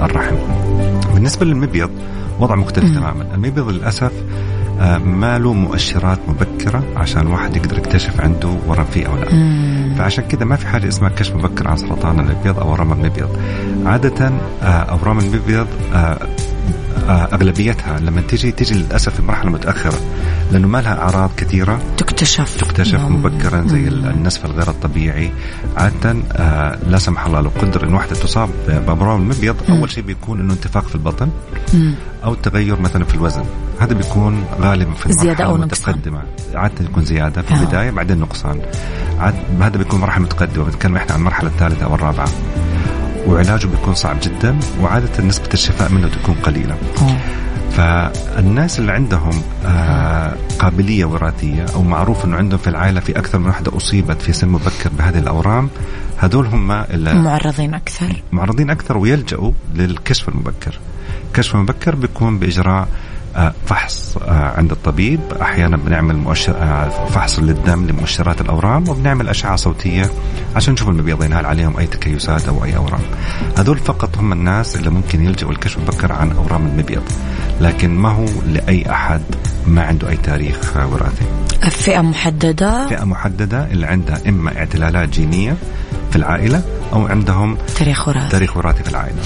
الرحم. 0.00 0.36
بالنسبة 1.14 1.46
للمبيض 1.46 1.90
وضع 2.40 2.54
مختلف. 2.54 2.94
تماما، 2.94 3.34
المبيض 3.34 3.68
للأسف 3.68 4.12
آه، 4.80 4.98
ما 4.98 5.38
له 5.38 5.52
مؤشرات 5.52 6.18
مبكرة 6.28 6.82
عشان 6.96 7.26
واحد 7.26 7.56
يقدر 7.56 7.78
يكتشف 7.78 8.20
عنده 8.20 8.48
ورم 8.66 8.84
فيه 8.84 9.06
أو 9.06 9.16
لا. 9.16 9.34
مم. 9.34 9.94
فعشان 9.98 10.24
كذا 10.24 10.44
ما 10.44 10.56
في 10.56 10.66
حاجة 10.66 10.88
اسمها 10.88 11.10
كشف 11.10 11.36
مبكر 11.36 11.68
عن 11.68 11.76
سرطان 11.76 12.20
المبيض 12.20 12.58
أو 12.58 12.72
ورم 12.72 12.92
المبيض. 12.92 13.28
عادة 13.86 14.32
أورام 14.62 15.18
المبيض 15.18 15.66
أغلبيتها 17.08 18.00
لما 18.00 18.20
تيجي 18.20 18.52
تيجي 18.52 18.74
للأسف 18.74 19.16
في 19.16 19.22
مرحله 19.22 19.50
متأخرة 19.50 19.98
لأنه 20.52 20.68
ما 20.68 20.78
لها 20.78 20.98
أعراض 20.98 21.30
كثيرة 21.36 21.80
تكتشف 21.96 22.56
تكتشف 22.56 23.00
مم. 23.00 23.14
مبكرا 23.16 23.64
زي 23.66 23.78
مم. 23.78 23.86
النسف 24.10 24.44
الغير 24.44 24.68
الطبيعي 24.70 25.32
عادة 25.76 26.16
آه 26.32 26.78
لا 26.86 26.98
سمح 26.98 27.26
الله 27.26 27.40
لو 27.40 27.50
قدر 27.62 27.84
إن 27.88 27.94
واحدة 27.94 28.14
تصاب 28.14 28.50
بأمراض 28.68 29.20
المبيض 29.20 29.56
مم. 29.68 29.76
أول 29.76 29.90
شيء 29.90 30.04
بيكون 30.04 30.40
إنه 30.40 30.52
انتفاخ 30.52 30.88
في 30.88 30.94
البطن 30.94 31.28
مم. 31.74 31.94
أو 32.24 32.34
تغير 32.34 32.80
مثلا 32.80 33.04
في 33.04 33.14
الوزن 33.14 33.44
هذا 33.80 33.94
بيكون 33.94 34.44
غالبا 34.60 34.92
في 34.94 35.12
زيادة 35.12 35.44
أو 35.44 35.56
متقدمه 35.56 36.22
عادة 36.54 36.84
يكون 36.84 37.04
زيادة 37.04 37.42
في 37.42 37.54
آه. 37.54 37.60
البداية 37.60 37.90
بعدين 37.90 38.18
نقصان 38.18 38.60
عاد 39.18 39.34
هذا 39.60 39.76
بيكون 39.78 40.00
مرحلة 40.00 40.24
متقدمة 40.24 40.64
بنتكلم 40.64 40.96
إحنا 40.96 41.12
عن 41.12 41.18
المرحلة 41.18 41.48
الثالثة 41.48 41.84
أو 41.86 41.94
الرابعة 41.94 42.28
وعلاجه 43.26 43.66
بيكون 43.66 43.94
صعب 43.94 44.16
جدا 44.22 44.58
وعادة 44.80 45.24
نسبة 45.24 45.48
الشفاء 45.54 45.92
منه 45.92 46.08
تكون 46.08 46.34
قليلة. 46.34 46.76
أوه. 47.02 47.16
فالناس 47.76 48.78
اللي 48.78 48.92
عندهم 48.92 49.42
آه 49.64 50.36
قابلية 50.58 51.04
وراثية 51.04 51.66
أو 51.74 51.82
معروف 51.82 52.24
أنه 52.24 52.36
عندهم 52.36 52.58
في 52.58 52.70
العائلة 52.70 53.00
في 53.00 53.18
أكثر 53.18 53.38
من 53.38 53.46
واحدة 53.46 53.76
أصيبت 53.76 54.22
في 54.22 54.32
سن 54.32 54.48
مبكر 54.48 54.90
بهذه 54.98 55.18
الأورام 55.18 55.68
هذول 56.18 56.46
هم 56.46 56.66
معرضين 57.24 57.74
أكثر. 57.74 58.22
معرضين 58.32 58.70
أكثر 58.70 58.96
ويلجأوا 58.96 59.52
للكشف 59.74 60.28
المبكر. 60.28 60.78
الكشف 61.28 61.54
المبكر 61.54 61.94
بيكون 61.94 62.38
بإجراء 62.38 62.88
فحص 63.66 64.16
آه، 64.16 64.52
عند 64.56 64.70
الطبيب. 64.70 65.20
أحيانا 65.42 65.76
بنعمل 65.76 66.16
مؤشر 66.16 66.56
آه، 66.62 67.06
فحص 67.06 67.38
للدم 67.38 67.86
لمؤشرات 67.86 68.40
الأورام 68.40 68.88
وبنعمل 68.88 69.28
أشعة 69.28 69.56
صوتية 69.56 70.10
عشان 70.56 70.74
نشوف 70.74 70.88
المبيضين 70.88 71.32
هل 71.32 71.46
عليهم 71.46 71.76
أي 71.78 71.86
تكيسات 71.86 72.48
أو 72.48 72.64
أي 72.64 72.76
أورام. 72.76 73.00
هذول 73.58 73.78
فقط 73.78 74.18
هم 74.18 74.32
الناس 74.32 74.76
اللي 74.76 74.90
ممكن 74.90 75.24
يلجأوا 75.24 75.52
الكشف 75.52 75.76
المبكر 75.76 76.12
عن 76.12 76.32
أورام 76.32 76.66
المبيض 76.66 77.02
لكن 77.60 77.90
ما 77.94 78.08
هو 78.08 78.26
لأي 78.46 78.90
أحد 78.90 79.22
ما 79.66 79.82
عنده 79.82 80.08
أي 80.08 80.16
تاريخ 80.16 80.76
وراثي. 80.76 81.24
فئة 81.70 82.00
محددة؟ 82.00 82.88
فئة 82.88 83.04
محددة 83.04 83.64
اللي 83.64 83.86
عندها 83.86 84.18
إما 84.28 84.58
اعتلالات 84.58 85.08
جينية 85.08 85.56
في 86.10 86.16
العائلة 86.16 86.62
أو 86.92 87.06
عندهم 87.06 87.58
تاريخ 87.78 88.08
وراثي 88.08 88.28
تاريخ 88.28 88.56
وراثي 88.56 88.82
في 88.82 88.90
العائلة. 88.90 89.16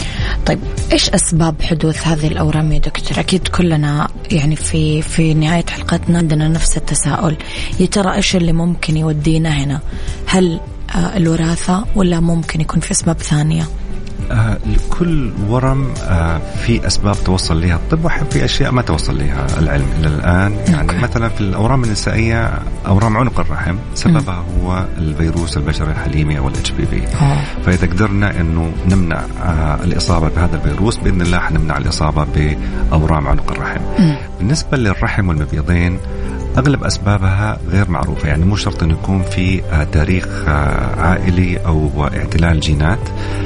طيب 0.46 0.58
إيش 0.92 1.10
أسباب 1.10 1.62
حدوث 1.62 2.06
هذه 2.06 2.26
الأورام 2.26 2.72
يا 2.72 2.78
دكتور؟ 2.78 3.20
أكيد 3.20 3.48
كلنا 3.48 4.08
يعني 4.30 4.56
في 4.56 5.02
في 5.02 5.34
نهاية 5.34 5.64
حلقتنا 5.70 6.18
عندنا 6.18 6.48
نفس 6.48 6.76
التساؤل، 6.76 7.36
يا 7.80 7.86
ترى 7.86 8.14
إيش 8.14 8.36
اللي 8.36 8.52
ممكن 8.52 8.96
يودينا 8.96 9.50
هنا؟ 9.50 9.80
هل 10.26 10.60
آه، 10.94 11.16
الوراثة 11.16 11.84
ولا 11.94 12.20
ممكن 12.20 12.60
يكون 12.60 12.80
في 12.80 12.90
أسباب 12.90 13.18
ثانية؟ 13.18 13.66
آه 14.30 14.58
لكل 14.66 15.30
ورم 15.48 15.94
آه 16.08 16.38
في 16.38 16.86
أسباب 16.86 17.16
توصل 17.24 17.60
لها 17.60 17.74
الطب 17.74 18.04
وفي 18.04 18.44
أشياء 18.44 18.72
ما 18.72 18.82
توصل 18.82 19.18
لها 19.18 19.46
العلم. 19.58 19.86
إلى 20.00 20.06
الآن 20.08 20.52
يعني 20.68 20.90
okay. 20.92 20.98
مثلا 20.98 21.28
في 21.28 21.40
الأورام 21.40 21.84
النسائية 21.84 22.50
أورام 22.86 23.16
عنق 23.16 23.40
الرحم 23.40 23.76
سببها 23.94 24.44
هو 24.62 24.84
الفيروس 24.98 25.56
البشري 25.56 25.90
الحليمي 25.90 26.38
أو 26.38 26.48
ال 26.48 26.70
HPV 26.70 27.02
فإذا 27.66 27.86
قدرنا 27.86 28.40
إنه 28.40 28.72
نمنع 28.90 29.20
آه 29.44 29.78
الإصابة 29.84 30.28
بهذا 30.28 30.56
الفيروس 30.56 30.96
بإذن 30.96 31.20
الله 31.22 31.38
حنمنع 31.38 31.78
الإصابة 31.78 32.26
بأورام 32.34 33.28
عنق 33.28 33.52
الرحم. 33.52 33.80
م. 33.98 34.14
بالنسبة 34.38 34.76
للرحم 34.76 35.28
والمبيضين 35.28 35.98
أغلب 36.58 36.84
أسبابها 36.84 37.58
غير 37.70 37.90
معروفة. 37.90 38.28
يعني 38.28 38.44
مو 38.44 38.56
شرط 38.56 38.82
إنه 38.82 38.92
يكون 38.94 39.22
في 39.22 39.62
آه، 39.72 39.84
تاريخ 39.84 40.44
آه، 40.48 41.00
عائلي 41.00 41.58
أو 41.66 42.04
اعتلال 42.04 42.60
جينات. 42.60 42.98
آه، 43.08 43.45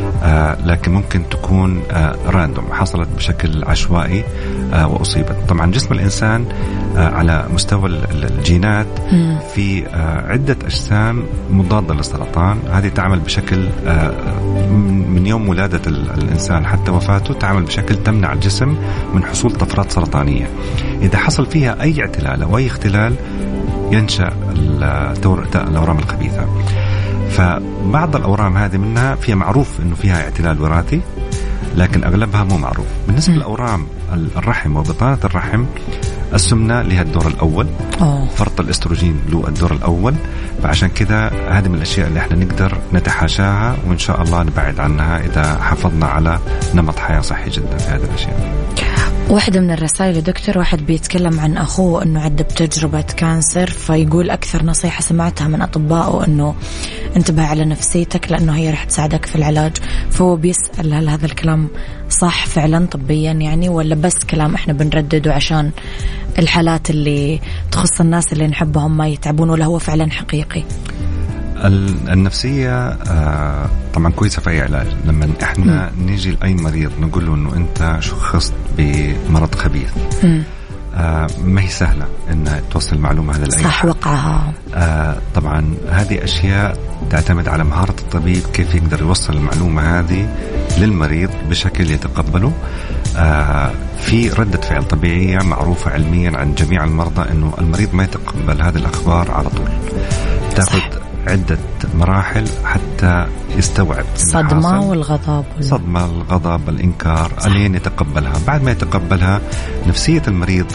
لكن 0.65 0.93
ممكن 0.93 1.29
تكون 1.31 1.83
راندوم 2.27 2.65
حصلت 2.73 3.09
بشكل 3.17 3.65
عشوائي 3.65 4.25
وأصيبت. 4.73 5.37
طبعا 5.49 5.71
جسم 5.71 5.95
الإنسان 5.95 6.45
على 6.97 7.47
مستوى 7.55 7.87
الجينات 8.13 8.87
في 9.55 9.87
عدة 10.29 10.57
أجسام 10.65 11.23
مضادة 11.51 11.95
للسرطان. 11.95 12.59
هذه 12.73 12.89
تعمل 12.89 13.19
بشكل 13.19 13.69
من 15.09 15.27
يوم 15.27 15.49
ولادة 15.49 15.81
الإنسان. 15.91 16.67
حتى 16.67 16.91
وفاته 16.91 17.35
تعمل 17.35 17.63
بشكل 17.63 17.97
تمنع 17.97 18.33
الجسم 18.33 18.77
من 19.15 19.25
حصول 19.25 19.51
طفرات 19.51 19.93
سرطانية. 19.93 20.51
إذا 21.03 21.19
حصل 21.19 21.47
فيها 21.47 21.83
أي 21.83 22.01
اعتلال 22.01 22.43
أو 22.43 22.59
أي 22.59 22.67
اختلال 22.67 23.15
ينشأ 23.93 24.31
الاورام 25.55 25.99
الخبيثة. 25.99 26.47
فبعض 27.31 28.17
الأورام 28.17 28.57
هذه 28.57 28.77
منها 28.77 29.15
فيها 29.15 29.35
معروف 29.35 29.81
إنه 29.81 29.95
فيها 29.95 30.23
اعتلال 30.23 30.63
وراثي 30.63 31.01
لكن 31.77 32.05
أغلبها 32.05 32.45
مو 32.45 32.57
معروف. 32.59 32.87
بالنسبة 33.07 33.35
لاورام 33.35 33.87
الرحم 34.37 34.77
وبطانة 34.77 35.19
الرحم 35.25 35.65
السمنة 36.35 36.83
لها 36.83 37.03
الدور 37.03 37.27
الأول 37.27 37.67
أوه. 38.01 38.27
فرط 38.27 38.61
الإستروجين 38.61 39.21
له 39.29 39.49
الدور 39.49 39.73
الأول 39.73 40.15
فعشان 40.63 40.89
كذا 40.89 41.29
هذه 41.49 41.69
من 41.69 41.75
الأشياء 41.75 42.09
اللي 42.09 42.21
إحنا 42.21 42.37
نقدر 42.37 42.79
نتحاشاها 42.95 43.77
وإن 43.87 43.99
شاء 43.99 44.23
الله 44.23 44.43
نبعد 44.43 44.81
عنها 44.81 45.19
إذا 45.21 45.59
حافظنا 45.63 46.07
على 46.07 46.39
نمط 46.75 46.99
حياة 46.99 47.21
صحي 47.21 47.51
جدا 47.51 47.77
في 47.77 47.89
هذه 47.89 48.05
الأشياء. 48.05 48.55
واحدة 49.31 49.61
من 49.61 49.71
الرسائل 49.71 50.23
دكتور 50.23 50.59
واحد 50.59 50.87
بيتكلم 50.87 51.41
عن 51.41 51.57
أخوه 51.57 52.03
أنه 52.03 52.21
عدى 52.21 52.43
بتجربة 52.43 53.01
كانسر 53.01 53.71
فيقول 53.71 54.31
أكثر 54.31 54.65
نصيحة 54.65 55.01
سمعتها 55.01 55.49
من 55.49 55.63
أطبائه 55.63 56.27
أنه 56.27 56.55
انتبه 57.17 57.43
على 57.47 57.65
نفسيتك 57.65 58.33
لأنه 58.33 58.57
هي 58.57 58.71
رح 58.71 58.85
تساعدك 58.85 59.27
في 59.27 59.37
العلاج. 59.37 59.73
فهو 60.11 60.37
بيسأل 60.37 60.95
هل 60.95 61.09
هذا 61.09 61.27
الكلام 61.27 61.69
صح 62.09 62.47
فعلا 62.47 62.87
طبيا 62.87 63.33
يعني 63.33 63.69
ولا 63.69 63.95
بس 63.95 64.25
كلام 64.31 64.55
إحنا 64.55 64.73
بنردده 64.73 65.35
عشان 65.35 65.71
الحالات 66.39 66.91
اللي 66.91 67.41
تخص 67.73 68.01
الناس 68.01 68.33
اللي 68.33 68.47
نحبهم 68.47 68.97
ما 68.97 69.09
يتعبون 69.09 69.51
ولا 69.51 69.65
هو 69.65 69.79
فعلا 69.79 70.11
حقيقي؟ 70.11 70.65
النفسية 71.65 72.89
آه، 72.89 73.67
طبعا 73.95 74.13
كويسة 74.13 74.43
في 74.43 74.51
أي 74.51 74.61
علاج. 74.61 74.87
لما 75.05 75.29
إحنا 75.43 75.91
نيجي 75.99 76.31
لأي 76.31 76.55
مريض 76.55 76.93
نقول 77.01 77.27
له 77.27 77.35
أنه 77.35 77.57
أنت 77.57 77.97
شخصت 78.01 78.55
بمرض 78.79 79.55
خبيث 79.55 79.91
آه 80.95 81.27
ما 81.45 81.61
هي 81.63 81.69
سهلة 81.69 82.07
أن 82.31 82.61
توصل 82.71 82.97
المعلومة 82.97 83.37
هذا 83.37 83.45
لأي 83.45 83.63
صح 83.63 83.85
وقعها. 83.85 84.53
آه 84.75 85.17
طبعا 85.35 85.75
هذه 85.91 86.25
أشياء 86.25 86.79
تعتمد 87.11 87.49
على 87.49 87.65
مهارة 87.65 87.95
الطبيب 88.01 88.43
كيف 88.53 88.75
يقدر 88.75 89.01
يوصل 89.01 89.33
المعلومة 89.33 89.99
هذه 89.99 90.29
للمريض 90.79 91.31
بشكل 91.51 91.91
يتقبله. 91.91 92.53
آه 93.17 93.71
في 94.01 94.29
ردة 94.31 94.61
فعل 94.61 94.85
طبيعية 94.85 95.39
معروفة 95.39 95.91
علميا 95.91 96.37
عن 96.39 96.55
جميع 96.55 96.85
المرضى 96.85 97.31
أنه 97.31 97.55
المريض 97.59 97.95
ما 97.95 98.05
يتقبل 98.05 98.63
هذه 98.63 98.77
الأخبار 98.77 99.31
على 99.31 99.49
طول. 99.49 99.69
تاخذ 100.57 101.00
عدة 101.27 101.59
مراحل 101.95 102.45
حتى 102.65 103.27
يستوعب 103.57 104.05
الصدمة 104.15 104.81
والغضب 104.81 105.45
الصدمة 105.59 106.05
الغضب 106.05 106.69
الإنكار 106.69 107.33
ألين 107.47 107.75
يتقبلها. 107.75 108.33
بعد 108.47 108.63
ما 108.63 108.71
يتقبلها 108.71 109.41
نفسية 109.87 110.23
المريض 110.29 110.67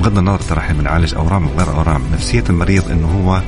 بغض 0.00 0.18
النظر 0.18 0.40
ترى 0.40 0.58
إحنا 0.58 0.78
بنعالج 0.78 1.14
أورام 1.14 1.46
وغير 1.46 1.74
أورام، 1.74 2.02
نفسية 2.12 2.44
المريض 2.50 2.90
إنه 2.90 3.06
هو 3.06 3.40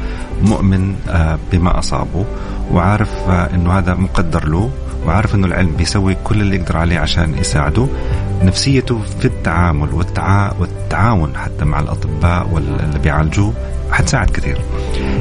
مؤمن 0.43 0.95
آه، 1.09 1.39
بما 1.53 1.79
أصابه 1.79 2.25
وعارف 2.73 3.11
آه، 3.29 3.55
إنه 3.55 3.79
هذا 3.79 3.95
مقدر 3.95 4.49
له 4.49 4.71
وعارف 5.07 5.35
إنه 5.35 5.47
العلم 5.47 5.77
بيسوي 5.77 6.17
كل 6.25 6.41
اللي 6.41 6.57
يقدر 6.57 6.77
عليه 6.77 6.99
عشان 6.99 7.39
يساعده. 7.39 7.87
نفسيته 8.43 9.01
في 9.21 9.25
التعامل 9.25 9.93
والتعا... 9.95 10.53
والتعاون 10.61 11.37
حتى 11.37 11.65
مع 11.65 11.81
الأطباء 11.81 12.49
واللي 12.53 12.99
بيعالجوه 12.99 13.53
حتساعد 13.91 14.31
كثير 14.31 14.61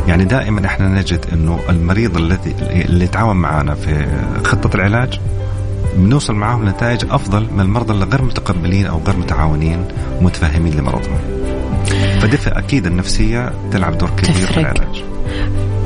يعني 0.07 0.25
دائما 0.25 0.65
إحنا 0.65 0.87
نجد 0.87 1.25
إنه 1.33 1.59
المريض 1.69 2.17
الذي 2.17 2.55
اللي 2.61 3.05
يتعاون 3.05 3.35
معنا 3.35 3.75
في 3.75 4.07
خطة 4.43 4.75
العلاج 4.75 5.19
بنوصل 5.97 6.33
معهم 6.33 6.65
لنتائج 6.65 7.05
أفضل 7.11 7.47
من 7.53 7.59
المرضى 7.59 7.93
اللي 7.93 8.05
غير 8.05 8.21
متقبلين 8.21 8.85
أو 8.85 9.01
غير 9.07 9.17
متعاونين 9.17 9.85
ومتفهمين 10.19 10.73
لمرضهم. 10.73 11.17
فدفع 12.21 12.59
أكيد 12.59 12.85
النفسية 12.85 13.53
تلعب 13.71 13.97
دور 13.97 14.09
كبير 14.09 14.33
تفرق. 14.33 14.51
في 14.53 14.59
العلاج. 14.59 15.03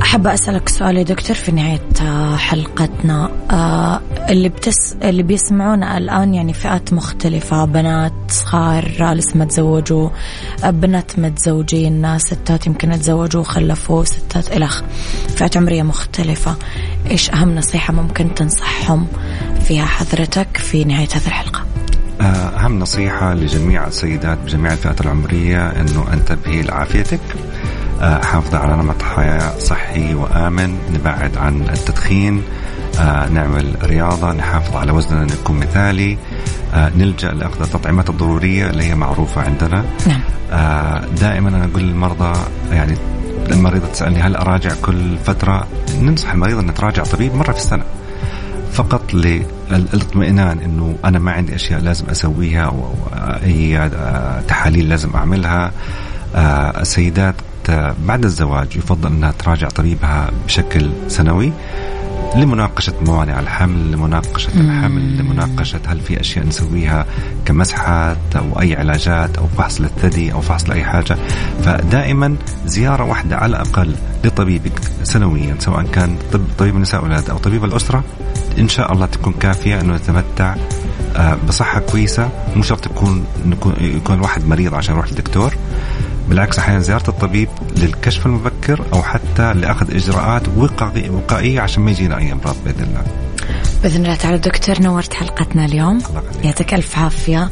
أحب 0.02 0.26
أسألك 0.26 0.68
سؤال 0.68 0.96
يا 0.96 1.02
دكتور 1.02 1.36
في 1.36 1.52
نهاية 1.52 1.80
آه، 2.02 2.36
حلقتنا 2.36 3.30
آه، 3.50 4.00
اللي 4.30 4.48
بتس 4.48 4.96
اللي 5.02 5.22
بيسمعونا 5.22 5.98
الآن 5.98 6.34
يعني 6.34 6.52
فئات 6.52 6.92
مختلفة 6.92 7.64
بنات 7.64 8.12
صغار 8.28 9.12
لسه 9.14 9.36
ما 9.36 9.44
تزوجوا 9.44 10.08
بنات 10.64 11.18
متزوجين 11.18 12.18
ستات 12.18 12.66
يمكن 12.66 12.90
تزوجوا 12.90 13.40
وخلفوا 13.40 14.04
ستات 14.04 14.52
إلخ 14.56 14.82
فئات 15.36 15.56
عمرية 15.56 15.82
مختلفة. 15.82 16.56
إيش 17.10 17.30
أهم 17.30 17.54
نصيحة 17.54 17.92
ممكن 17.92 18.34
تنصحهم 18.34 19.06
فيها 19.60 19.84
حضرتك 19.84 20.56
في 20.56 20.84
نهاية 20.84 21.08
هذه 21.14 21.26
الحلقة؟ 21.26 21.64
آه، 22.20 22.24
أهم 22.24 22.78
نصيحة 22.78 23.34
لجميع 23.34 23.86
السيدات 23.86 24.38
بجميع 24.38 24.72
الفئات 24.72 25.00
العمرية 25.00 25.70
إنه 25.70 26.12
انتبهي 26.12 26.62
لعافيتك. 26.62 27.20
آه، 28.00 28.24
حافظي 28.24 28.56
على 28.56 28.82
نمط 28.82 29.02
حياة 29.02 29.58
صحي 29.58 30.14
وآمن. 30.14 30.78
نبعد 30.94 31.36
عن 31.36 31.62
التدخين. 31.62 32.42
آه، 32.98 33.28
نعمل 33.28 33.76
رياضة 33.82 34.32
نحافظ 34.32 34.76
على 34.76 34.92
وزننا 34.92 35.32
يكون 35.32 35.56
مثالي. 35.56 36.18
آه، 36.74 36.90
نلجأ 36.96 37.30
لأخذ 37.30 37.62
التطعيمات 37.62 38.10
الضرورية 38.10 38.70
اللي 38.70 38.84
هي 38.84 38.94
معروفة 38.94 39.42
عندنا. 39.42 39.84
نعم. 40.06 40.20
آه، 40.52 41.04
دائما 41.20 41.48
أنا 41.48 41.64
أقول 41.64 41.82
للمرضى 41.82 42.38
يعني 42.72 42.96
المريضة 43.50 43.86
تسألني 43.86 44.20
هل 44.20 44.36
أراجع 44.36 44.70
كل 44.82 45.18
فترة 45.18 45.66
ننصح 46.00 46.32
المريض 46.32 46.58
أن 46.58 46.74
تراجع 46.74 47.02
طبيب 47.02 47.34
مرة 47.34 47.52
في 47.52 47.58
السنة. 47.58 47.82
فقط 48.72 49.14
للإطمئنان 49.14 50.58
إنه 50.58 50.96
أنا 51.04 51.18
ما 51.18 51.32
عندي 51.32 51.54
أشياء 51.54 51.80
لازم 51.80 52.06
أسويها 52.10 52.64
أو 52.64 52.94
أي 53.44 53.90
تحاليل 54.48 54.88
لازم 54.88 55.10
أعملها. 55.14 55.72
السيدات 56.80 57.34
بعد 58.06 58.24
الزواج 58.24 58.76
يفضل 58.76 59.08
أنها 59.08 59.30
تراجع 59.30 59.68
طبيبها 59.68 60.30
بشكل 60.46 60.90
سنوي. 61.08 61.52
لمناقشة 62.36 62.92
موانع 63.06 63.40
الحمل 63.40 63.92
لمناقشة 63.92 64.48
الحمل 64.60 65.18
لمناقشة 65.18 65.80
هل 65.86 66.00
في 66.00 66.20
أشياء 66.20 66.46
نسويها 66.46 67.06
كمسحات 67.44 68.16
أو 68.36 68.60
أي 68.60 68.76
علاجات 68.76 69.38
أو 69.38 69.46
فحص 69.46 69.80
للثدي 69.80 70.32
أو 70.32 70.40
فحص 70.40 70.68
لأي 70.68 70.84
حاجة. 70.84 71.16
فدائما 71.62 72.36
زيارة 72.66 73.04
واحدة 73.04 73.36
على 73.36 73.50
الأقل 73.50 73.94
لطبيبك 74.24 74.80
سنويا 75.02 75.56
سواء 75.58 75.82
كان 75.82 76.16
طب 76.32 76.40
طبيب 76.58 76.76
النساء 76.76 77.02
والولادة 77.02 77.32
أو 77.32 77.38
طبيب 77.38 77.64
الأسرة. 77.64 78.04
إن 78.58 78.68
شاء 78.68 78.92
الله 78.92 79.06
تكون 79.06 79.32
كافية 79.32 79.80
أنه 79.80 79.94
يتمتع 79.94 80.54
آه، 81.16 81.36
بصحة 81.48 81.80
كويسة. 81.80 82.28
مو 82.56 82.62
شرط 82.62 82.86
يكون 82.86 83.24
نكون- 83.46 83.74
يكون 83.80 84.14
الواحد 84.16 84.46
مريض 84.48 84.74
عشان 84.74 84.94
يروح 84.94 85.08
للدكتور 85.08 85.54
بالعكس 86.30 86.58
أحيانا 86.58 86.80
زيارة 86.80 87.08
الطبيب 87.10 87.48
للكشف 87.76 88.26
المبكر 88.26 88.84
أو 88.92 89.02
حتى 89.02 89.52
لأخذ 89.54 89.94
إجراءات 89.94 90.42
وقائي- 90.56 91.10
وقائية 91.10 91.60
عشان 91.60 91.82
ما 91.82 91.90
يجينا 91.90 92.18
أي 92.18 92.32
أمراض 92.32 92.56
بإذن 92.64 92.84
الله. 92.84 93.02
بإذن 93.82 94.02
الله 94.04 94.14
تعالى 94.16 94.38
دكتور 94.38 94.82
نورت 94.82 95.14
حلقتنا 95.14 95.64
اليوم. 95.64 95.98
يعطيك 96.44 96.74
ألف 96.74 96.98
عافية 96.98 97.50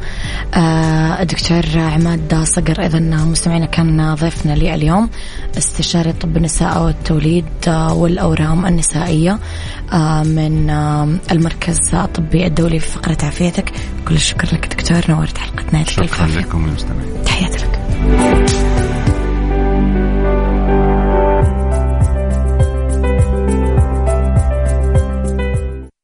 آه 0.54 1.22
الدكتور 1.22 1.62
عماد 1.76 2.40
صقر 2.44 2.86
إذا 2.86 2.98
مستمعينا 3.00 3.66
كان 3.66 4.14
ضيفنا 4.14 4.52
لي 4.52 4.74
اليوم 4.74 5.10
استشاري 5.58 6.12
طب 6.12 6.36
النساء 6.36 6.82
والتوليد 6.82 7.44
آه 7.68 7.92
والأورام 7.94 8.66
النسائية 8.66 9.38
آه 9.92 10.22
من 10.22 10.70
آه 10.70 11.08
المركز 11.30 11.78
الطبي 11.94 12.46
الدولي 12.46 12.78
في 12.78 12.88
فقرة 12.88 13.16
عافيتك 13.22 13.72
كل 14.08 14.14
الشكر 14.14 14.48
لك 14.54 14.66
دكتور 14.66 15.00
نورت 15.08 15.38
حلقتنا 15.38 15.78
يعطيك 15.78 15.98
ألف 15.98 16.14
شكرا 16.14 16.22
عافية 16.22 16.38
لكم 16.40 16.64
المستمعين. 16.64 17.24
تحياتي 17.24 17.58
لك 17.58 18.67